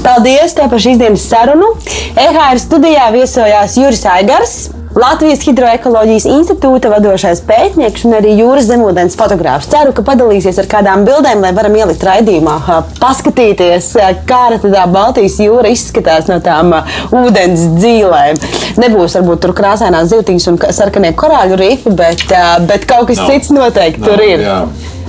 [0.03, 1.69] Paldies par šīs dienas sarunu.
[2.17, 4.57] EHR studijā viesojās Juris Aigars.
[4.97, 9.67] Latvijas Hidroekoloģijas institūta vadošais pētnieks un arī jūras zemūdens fotogrāfs.
[9.69, 12.55] Ceru, ka padalīsies ar kādām bildēm, lai varam ielikt raidījumā,
[12.97, 13.91] paskatīties,
[14.29, 16.73] kāda tā Baltijas jūra izskatās no tām
[17.13, 18.41] ūdens dzīvēm.
[18.81, 22.25] Nebūs varbūt tur krāsainās zivtiņas un sarkanie korāļu rifi, bet,
[22.65, 23.29] bet kaut kas no.
[23.29, 24.45] cits noteikti no, tur ir.
[24.47, 24.59] Jā.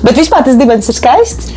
[0.05, 1.55] Bet vispār tas dibens ir skaists.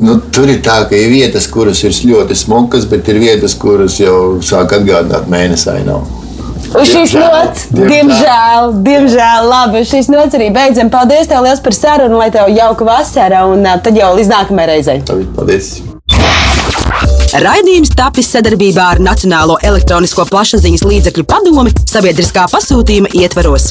[0.00, 4.00] Nu, tur ir tā, ka ir vietas, kuras ir ļoti smukas, bet ir vietas, kuras
[4.00, 6.00] jau sāk atgādināt mēnesainu.
[6.70, 10.90] Uz šīs nots, diemžēl, diemžēl, labi, uz šīs nots arī beidzam.
[10.92, 15.00] Paldies tev liels par sarunu, lai tev jauka vasara, un tad jau līdz nākamajai reizei.
[15.34, 15.72] Paldies!
[17.40, 23.70] Raidījums tapis sadarbībā ar Nacionālo elektronisko plašsaziņas līdzekļu padomi sabiedriskā pasūtījuma ietvaros.